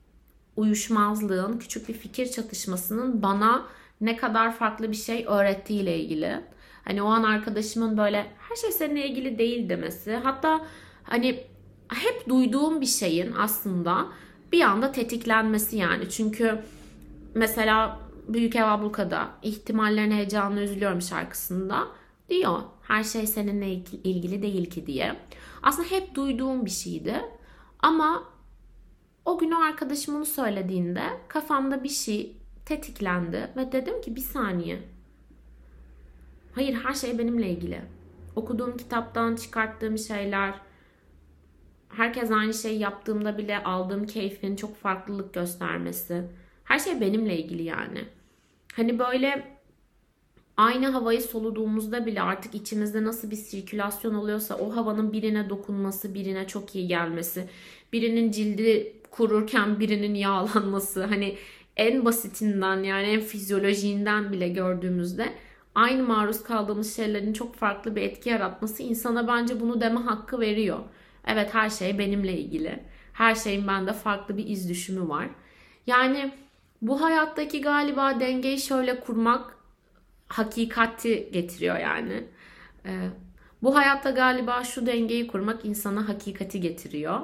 uyuşmazlığın, 0.57 1.59
küçük 1.59 1.88
bir 1.88 1.95
fikir 1.95 2.31
çatışmasının 2.31 3.23
bana 3.23 3.67
ne 4.01 4.17
kadar 4.17 4.55
farklı 4.55 4.91
bir 4.91 4.97
şey 4.97 5.25
öğrettiğiyle 5.29 5.99
ilgili. 5.99 6.41
Hani 6.85 7.03
o 7.03 7.07
an 7.07 7.23
arkadaşımın 7.23 7.99
böyle 7.99 8.27
her 8.49 8.57
şey 8.57 8.73
seninle 8.73 9.09
ilgili 9.09 9.38
değil 9.38 9.69
demesi. 9.69 10.17
Hatta 10.17 10.67
hani 11.03 11.45
hep 11.88 12.29
duyduğum 12.29 12.81
bir 12.81 12.87
şeyin 12.87 13.33
aslında 13.38 14.07
bir 14.53 14.61
anda 14.61 14.93
tetiklenmesi 14.93 15.77
yani. 15.77 16.11
Çünkü 16.11 16.59
mesela 17.35 17.99
Büyük 18.28 18.56
Ev 18.56 18.64
Abluka'da 18.64 19.30
ihtimallerin 19.42 20.11
heyecanlı 20.11 20.61
üzülüyorum 20.61 21.02
şarkısında 21.02 21.88
diyor. 22.28 22.62
Her 22.82 23.04
şey 23.04 23.26
seninle 23.26 23.72
ilgili 24.04 24.42
değil 24.42 24.70
ki 24.70 24.87
diye. 24.87 25.16
Aslında 25.62 25.88
hep 25.88 26.14
duyduğum 26.14 26.64
bir 26.64 26.70
şeydi. 26.70 27.22
Ama 27.78 28.24
o 29.24 29.38
gün 29.38 29.50
o 29.50 29.61
arkadaşım 29.61 30.16
onu 30.16 30.24
söylediğinde 30.24 31.02
kafamda 31.28 31.85
bir 31.85 31.88
şey 31.88 32.37
tetiklendi 32.66 33.50
ve 33.56 33.72
dedim 33.72 34.00
ki 34.00 34.16
bir 34.16 34.20
saniye. 34.20 34.78
Hayır 36.54 36.74
her 36.74 36.94
şey 36.94 37.18
benimle 37.18 37.50
ilgili. 37.50 37.80
Okuduğum 38.37 38.76
kitaptan 38.76 39.37
çıkarttığım 39.37 39.98
şeyler, 39.98 40.54
herkes 41.88 42.30
aynı 42.30 42.54
şeyi 42.54 42.78
yaptığımda 42.78 43.38
bile 43.38 43.62
aldığım 43.62 44.06
keyfin 44.06 44.56
çok 44.56 44.76
farklılık 44.76 45.35
göstermesi. 45.35 46.24
Her 46.64 46.79
şey 46.79 47.01
benimle 47.01 47.38
ilgili 47.38 47.62
yani. 47.62 48.05
Hani 48.72 48.98
böyle 48.98 49.59
aynı 50.57 50.87
havayı 50.88 51.22
soluduğumuzda 51.22 52.07
bile 52.07 52.22
artık 52.22 52.55
içimizde 52.55 53.05
nasıl 53.05 53.31
bir 53.31 53.37
sirkülasyon 53.37 54.14
oluyorsa 54.14 54.57
o 54.57 54.77
havanın 54.77 55.12
birine 55.12 55.51
dokunması, 55.51 56.14
birine 56.14 56.46
çok 56.46 56.75
iyi 56.75 56.88
gelmesi, 56.88 57.48
birinin 57.92 58.31
cildi 58.31 58.96
kururken 59.11 59.81
birinin 59.81 60.14
yağlanması 60.14 61.05
hani 61.05 61.37
en 61.77 62.05
basitinden 62.05 62.83
yani 62.83 63.07
en 63.07 63.20
fizyolojiğinden 63.20 64.33
bile 64.33 64.48
gördüğümüzde 64.48 65.33
aynı 65.75 66.03
maruz 66.03 66.42
kaldığımız 66.42 66.96
şeylerin 66.96 67.33
çok 67.33 67.55
farklı 67.55 67.96
bir 67.96 68.03
etki 68.03 68.31
yaratması 68.31 68.83
insana 68.83 69.29
bence 69.29 69.61
bunu 69.61 69.81
deme 69.81 70.01
hakkı 70.01 70.40
veriyor. 70.40 70.79
Evet 71.27 71.55
her 71.55 71.70
şey 71.70 71.98
benimle 71.98 72.38
ilgili. 72.38 72.81
Her 73.12 73.35
şeyin 73.35 73.68
bende 73.68 73.92
farklı 73.92 74.37
bir 74.37 74.46
iz 74.46 74.68
düşümü 74.68 75.09
var. 75.09 75.29
Yani 75.87 76.33
bu 76.83 77.03
hayattaki 77.03 77.61
galiba 77.61 78.21
dengeyi 78.21 78.59
şöyle 78.59 79.01
kurmak 79.01 79.57
hakikati 80.29 81.31
getiriyor 81.33 81.79
yani. 81.79 82.29
Ee, 82.87 83.09
bu 83.62 83.77
hayatta 83.77 84.11
galiba 84.11 84.64
şu 84.64 84.87
dengeyi 84.87 85.27
kurmak 85.27 85.64
insana 85.64 86.09
hakikati 86.09 86.61
getiriyor. 86.61 87.21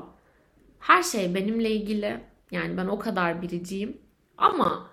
Her 0.80 1.02
şey 1.02 1.34
benimle 1.34 1.70
ilgili. 1.70 2.20
Yani 2.50 2.76
ben 2.76 2.86
o 2.86 2.98
kadar 2.98 3.42
biriciyim. 3.42 3.96
Ama 4.38 4.90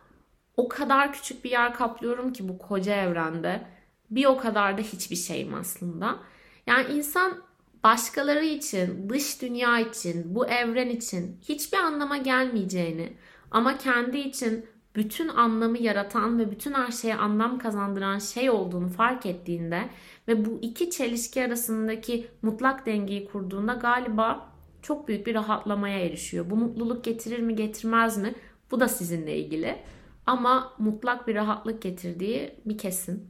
o 0.58 0.68
kadar 0.68 1.14
küçük 1.14 1.44
bir 1.44 1.52
yer 1.52 1.74
kaplıyorum 1.74 2.34
ki 2.34 2.50
bu 2.50 2.58
koca 2.58 2.96
evrende. 2.96 3.68
Bir 4.10 4.26
o 4.26 4.38
kadar 4.38 4.78
da 4.78 4.82
hiçbir 4.82 5.16
şeyim 5.16 5.54
aslında. 5.54 6.20
Yani 6.68 6.94
insan 6.94 7.42
başkaları 7.84 8.46
için, 8.46 9.10
dış 9.10 9.42
dünya 9.42 9.80
için, 9.80 10.36
bu 10.36 10.48
evren 10.48 10.90
için 10.90 11.40
hiçbir 11.42 11.78
anlama 11.78 12.18
gelmeyeceğini 12.18 13.14
ama 13.52 13.78
kendi 13.78 14.18
için 14.18 14.66
bütün 14.96 15.28
anlamı 15.28 15.78
yaratan 15.78 16.40
ve 16.40 16.52
bütün 16.52 16.74
her 16.74 16.92
şeye 16.92 17.16
anlam 17.16 17.60
kazandıran 17.60 18.20
şey 18.20 18.50
olduğunu 18.50 18.90
fark 18.90 19.26
ettiğinde 19.26 19.90
ve 20.28 20.46
bu 20.46 20.60
iki 20.62 20.90
çelişki 20.90 21.46
arasındaki 21.46 22.28
mutlak 22.42 22.86
dengeyi 22.86 23.26
kurduğunda 23.26 23.74
galiba 23.74 24.52
çok 24.82 25.08
büyük 25.08 25.28
bir 25.28 25.36
rahatlamaya 25.36 26.00
erişiyor. 26.00 26.50
Bu 26.50 26.56
mutluluk 26.56 27.04
getirir 27.04 27.40
mi 27.40 27.56
getirmez 27.56 28.18
mi? 28.18 28.36
Bu 28.72 28.80
da 28.80 28.88
sizinle 28.88 29.38
ilgili. 29.38 29.78
Ama 30.26 30.74
mutlak 30.78 31.28
bir 31.28 31.36
rahatlık 31.36 31.82
getirdiği 31.82 32.56
bir 32.66 32.78
kesin. 32.78 33.30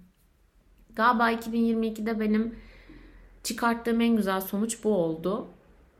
Galiba 0.95 1.31
2022'de 1.31 2.19
benim 2.19 2.55
çıkarttığım 3.43 4.01
en 4.01 4.15
güzel 4.15 4.41
sonuç 4.41 4.83
bu 4.83 4.95
oldu. 4.95 5.47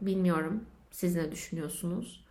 Bilmiyorum 0.02 0.64
siz 0.92 1.16
ne 1.16 1.32
düşünüyorsunuz? 1.32 2.25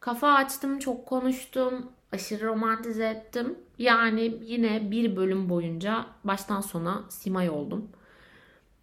Kafa 0.00 0.32
açtım, 0.32 0.78
çok 0.78 1.06
konuştum, 1.06 1.92
aşırı 2.12 2.46
romantize 2.46 3.06
ettim. 3.06 3.58
Yani 3.78 4.38
yine 4.44 4.90
bir 4.90 5.16
bölüm 5.16 5.48
boyunca 5.48 6.06
baştan 6.24 6.60
sona 6.60 7.04
simay 7.08 7.50
oldum. 7.50 7.88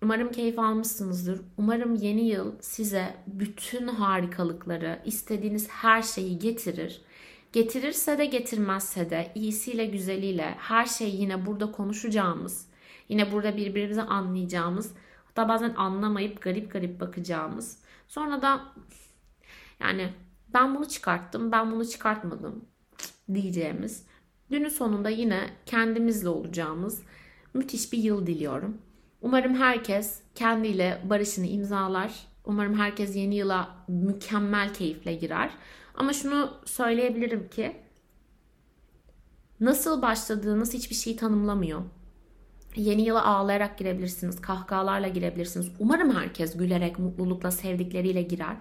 Umarım 0.03 0.31
keyif 0.31 0.59
almışsınızdır. 0.59 1.41
Umarım 1.57 1.95
yeni 1.95 2.27
yıl 2.27 2.51
size 2.61 3.15
bütün 3.27 3.87
harikalıkları, 3.87 4.99
istediğiniz 5.05 5.69
her 5.69 6.01
şeyi 6.01 6.39
getirir. 6.39 7.01
Getirirse 7.53 8.17
de 8.17 8.25
getirmezse 8.25 9.09
de 9.09 9.31
iyisiyle 9.35 9.85
güzeliyle 9.85 10.55
her 10.59 10.85
şeyi 10.85 11.21
yine 11.21 11.45
burada 11.45 11.71
konuşacağımız, 11.71 12.67
yine 13.09 13.31
burada 13.31 13.57
birbirimizi 13.57 14.01
anlayacağımız, 14.01 14.93
hatta 15.25 15.49
bazen 15.49 15.73
anlamayıp 15.77 16.41
garip 16.41 16.71
garip 16.71 16.99
bakacağımız. 16.99 17.79
Sonra 18.07 18.41
da 18.41 18.61
yani 19.79 20.09
ben 20.53 20.75
bunu 20.75 20.87
çıkarttım, 20.87 21.51
ben 21.51 21.71
bunu 21.71 21.87
çıkartmadım 21.87 22.65
diyeceğimiz. 23.33 24.05
Günün 24.49 24.69
sonunda 24.69 25.09
yine 25.09 25.49
kendimizle 25.65 26.29
olacağımız 26.29 27.01
müthiş 27.53 27.93
bir 27.93 27.97
yıl 27.97 28.27
diliyorum. 28.27 28.77
Umarım 29.21 29.55
herkes 29.55 30.19
kendiyle 30.35 31.01
barışını 31.09 31.45
imzalar. 31.45 32.27
Umarım 32.45 32.73
herkes 32.73 33.15
yeni 33.15 33.35
yıla 33.35 33.75
mükemmel 33.87 34.73
keyifle 34.73 35.13
girer. 35.13 35.51
Ama 35.95 36.13
şunu 36.13 36.53
söyleyebilirim 36.65 37.49
ki 37.49 37.75
nasıl 39.59 40.01
başladığınız 40.01 40.73
hiçbir 40.73 40.95
şeyi 40.95 41.15
tanımlamıyor. 41.15 41.81
Yeni 42.75 43.01
yıla 43.01 43.25
ağlayarak 43.25 43.77
girebilirsiniz, 43.77 44.41
kahkahalarla 44.41 45.07
girebilirsiniz. 45.07 45.71
Umarım 45.79 46.15
herkes 46.15 46.57
gülerek, 46.57 46.99
mutlulukla, 46.99 47.51
sevdikleriyle 47.51 48.21
girer. 48.21 48.57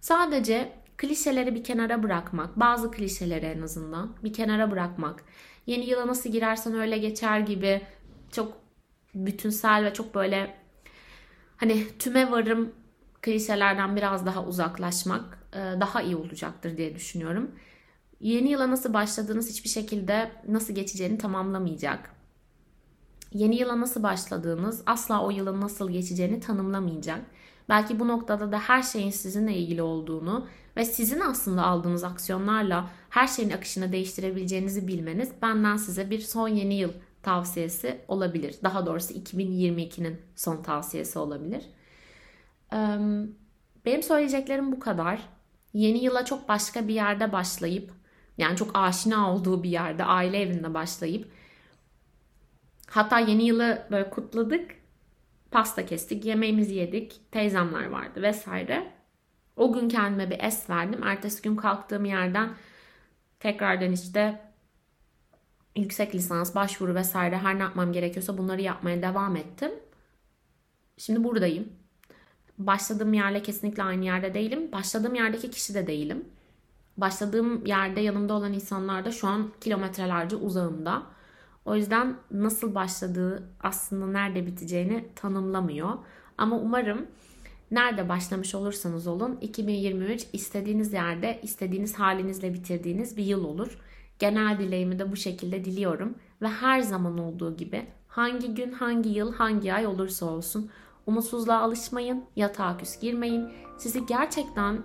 Sadece 0.00 0.72
klişeleri 1.00 1.54
bir 1.54 1.64
kenara 1.64 2.02
bırakmak, 2.02 2.60
bazı 2.60 2.90
klişeleri 2.90 3.46
en 3.46 3.62
azından 3.62 4.12
bir 4.24 4.32
kenara 4.32 4.70
bırakmak. 4.70 5.24
Yeni 5.66 5.86
yıla 5.86 6.06
nasıl 6.06 6.30
girersen 6.30 6.74
öyle 6.74 6.98
geçer 6.98 7.40
gibi 7.40 7.82
çok 8.30 8.52
bütünsel 9.14 9.84
ve 9.84 9.92
çok 9.92 10.14
böyle 10.14 10.56
hani 11.56 11.98
tüme 11.98 12.30
varım 12.30 12.72
klişelerden 13.22 13.96
biraz 13.96 14.26
daha 14.26 14.44
uzaklaşmak 14.44 15.38
e, 15.52 15.58
daha 15.58 16.02
iyi 16.02 16.16
olacaktır 16.16 16.76
diye 16.76 16.94
düşünüyorum. 16.94 17.50
Yeni 18.20 18.50
yıla 18.50 18.70
nasıl 18.70 18.94
başladığınız 18.94 19.50
hiçbir 19.50 19.68
şekilde 19.68 20.30
nasıl 20.48 20.74
geçeceğini 20.74 21.18
tamamlamayacak. 21.18 22.14
Yeni 23.32 23.56
yıla 23.56 23.80
nasıl 23.80 24.02
başladığınız 24.02 24.82
asla 24.86 25.24
o 25.24 25.30
yılın 25.30 25.60
nasıl 25.60 25.90
geçeceğini 25.90 26.40
tanımlamayacak. 26.40 27.20
Belki 27.70 28.00
bu 28.00 28.08
noktada 28.08 28.52
da 28.52 28.58
her 28.58 28.82
şeyin 28.82 29.10
sizinle 29.10 29.56
ilgili 29.56 29.82
olduğunu 29.82 30.46
ve 30.76 30.84
sizin 30.84 31.20
aslında 31.20 31.66
aldığınız 31.66 32.04
aksiyonlarla 32.04 32.90
her 33.10 33.26
şeyin 33.26 33.50
akışını 33.50 33.92
değiştirebileceğinizi 33.92 34.88
bilmeniz 34.88 35.30
benden 35.42 35.76
size 35.76 36.10
bir 36.10 36.18
son 36.18 36.48
yeni 36.48 36.74
yıl 36.74 36.92
tavsiyesi 37.22 38.00
olabilir. 38.08 38.56
Daha 38.64 38.86
doğrusu 38.86 39.14
2022'nin 39.14 40.20
son 40.36 40.62
tavsiyesi 40.62 41.18
olabilir. 41.18 41.64
Benim 43.86 44.02
söyleyeceklerim 44.02 44.72
bu 44.72 44.80
kadar. 44.80 45.20
Yeni 45.72 46.04
yıla 46.04 46.24
çok 46.24 46.48
başka 46.48 46.88
bir 46.88 46.94
yerde 46.94 47.32
başlayıp 47.32 47.92
yani 48.38 48.56
çok 48.56 48.70
aşina 48.74 49.34
olduğu 49.34 49.62
bir 49.62 49.70
yerde 49.70 50.04
aile 50.04 50.40
evinde 50.40 50.74
başlayıp 50.74 51.30
hatta 52.86 53.18
yeni 53.18 53.46
yılı 53.46 53.86
böyle 53.90 54.10
kutladık. 54.10 54.79
Pasta 55.50 55.86
kestik, 55.86 56.24
yemeğimizi 56.24 56.74
yedik, 56.74 57.20
teyzemler 57.32 57.86
vardı 57.86 58.22
vesaire. 58.22 58.92
O 59.56 59.72
gün 59.72 59.88
kendime 59.88 60.30
bir 60.30 60.40
es 60.40 60.70
verdim. 60.70 61.02
Ertesi 61.02 61.42
gün 61.42 61.56
kalktığım 61.56 62.04
yerden 62.04 62.50
tekrardan 63.40 63.92
işte 63.92 64.40
yüksek 65.76 66.14
lisans, 66.14 66.54
başvuru 66.54 66.94
vesaire 66.94 67.38
her 67.38 67.58
ne 67.58 67.62
yapmam 67.62 67.92
gerekiyorsa 67.92 68.38
bunları 68.38 68.60
yapmaya 68.62 69.02
devam 69.02 69.36
ettim. 69.36 69.70
Şimdi 70.98 71.24
buradayım. 71.24 71.72
Başladığım 72.58 73.14
yerle 73.14 73.42
kesinlikle 73.42 73.82
aynı 73.82 74.04
yerde 74.04 74.34
değilim. 74.34 74.72
Başladığım 74.72 75.14
yerdeki 75.14 75.50
kişi 75.50 75.74
de 75.74 75.86
değilim. 75.86 76.24
Başladığım 76.96 77.66
yerde 77.66 78.00
yanımda 78.00 78.34
olan 78.34 78.52
insanlar 78.52 79.04
da 79.04 79.12
şu 79.12 79.28
an 79.28 79.52
kilometrelerce 79.60 80.36
uzağımda. 80.36 81.02
O 81.64 81.76
yüzden 81.76 82.16
nasıl 82.30 82.74
başladığı 82.74 83.42
aslında 83.60 84.06
nerede 84.06 84.46
biteceğini 84.46 85.04
tanımlamıyor. 85.16 85.98
Ama 86.38 86.58
umarım 86.58 87.06
nerede 87.70 88.08
başlamış 88.08 88.54
olursanız 88.54 89.06
olun 89.06 89.38
2023 89.40 90.26
istediğiniz 90.32 90.92
yerde 90.92 91.40
istediğiniz 91.42 91.94
halinizle 91.94 92.54
bitirdiğiniz 92.54 93.16
bir 93.16 93.24
yıl 93.24 93.44
olur. 93.44 93.78
Genel 94.18 94.58
dileğimi 94.58 94.98
de 94.98 95.12
bu 95.12 95.16
şekilde 95.16 95.64
diliyorum 95.64 96.14
ve 96.42 96.48
her 96.48 96.80
zaman 96.80 97.18
olduğu 97.18 97.56
gibi 97.56 97.86
hangi 98.08 98.54
gün, 98.54 98.72
hangi 98.72 99.08
yıl, 99.08 99.34
hangi 99.34 99.74
ay 99.74 99.86
olursa 99.86 100.26
olsun 100.26 100.70
umutsuzluğa 101.06 101.58
alışmayın, 101.58 102.24
yatağa 102.36 102.76
küs 102.76 103.00
girmeyin. 103.00 103.48
Sizi 103.78 104.06
gerçekten 104.06 104.82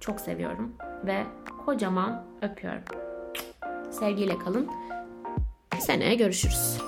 çok 0.00 0.20
seviyorum 0.20 0.72
ve 1.06 1.26
kocaman 1.66 2.24
öpüyorum. 2.42 2.82
Sevgiyle 3.90 4.38
kalın. 4.38 4.68
Seneye 5.80 6.14
görüşürüz. 6.14 6.78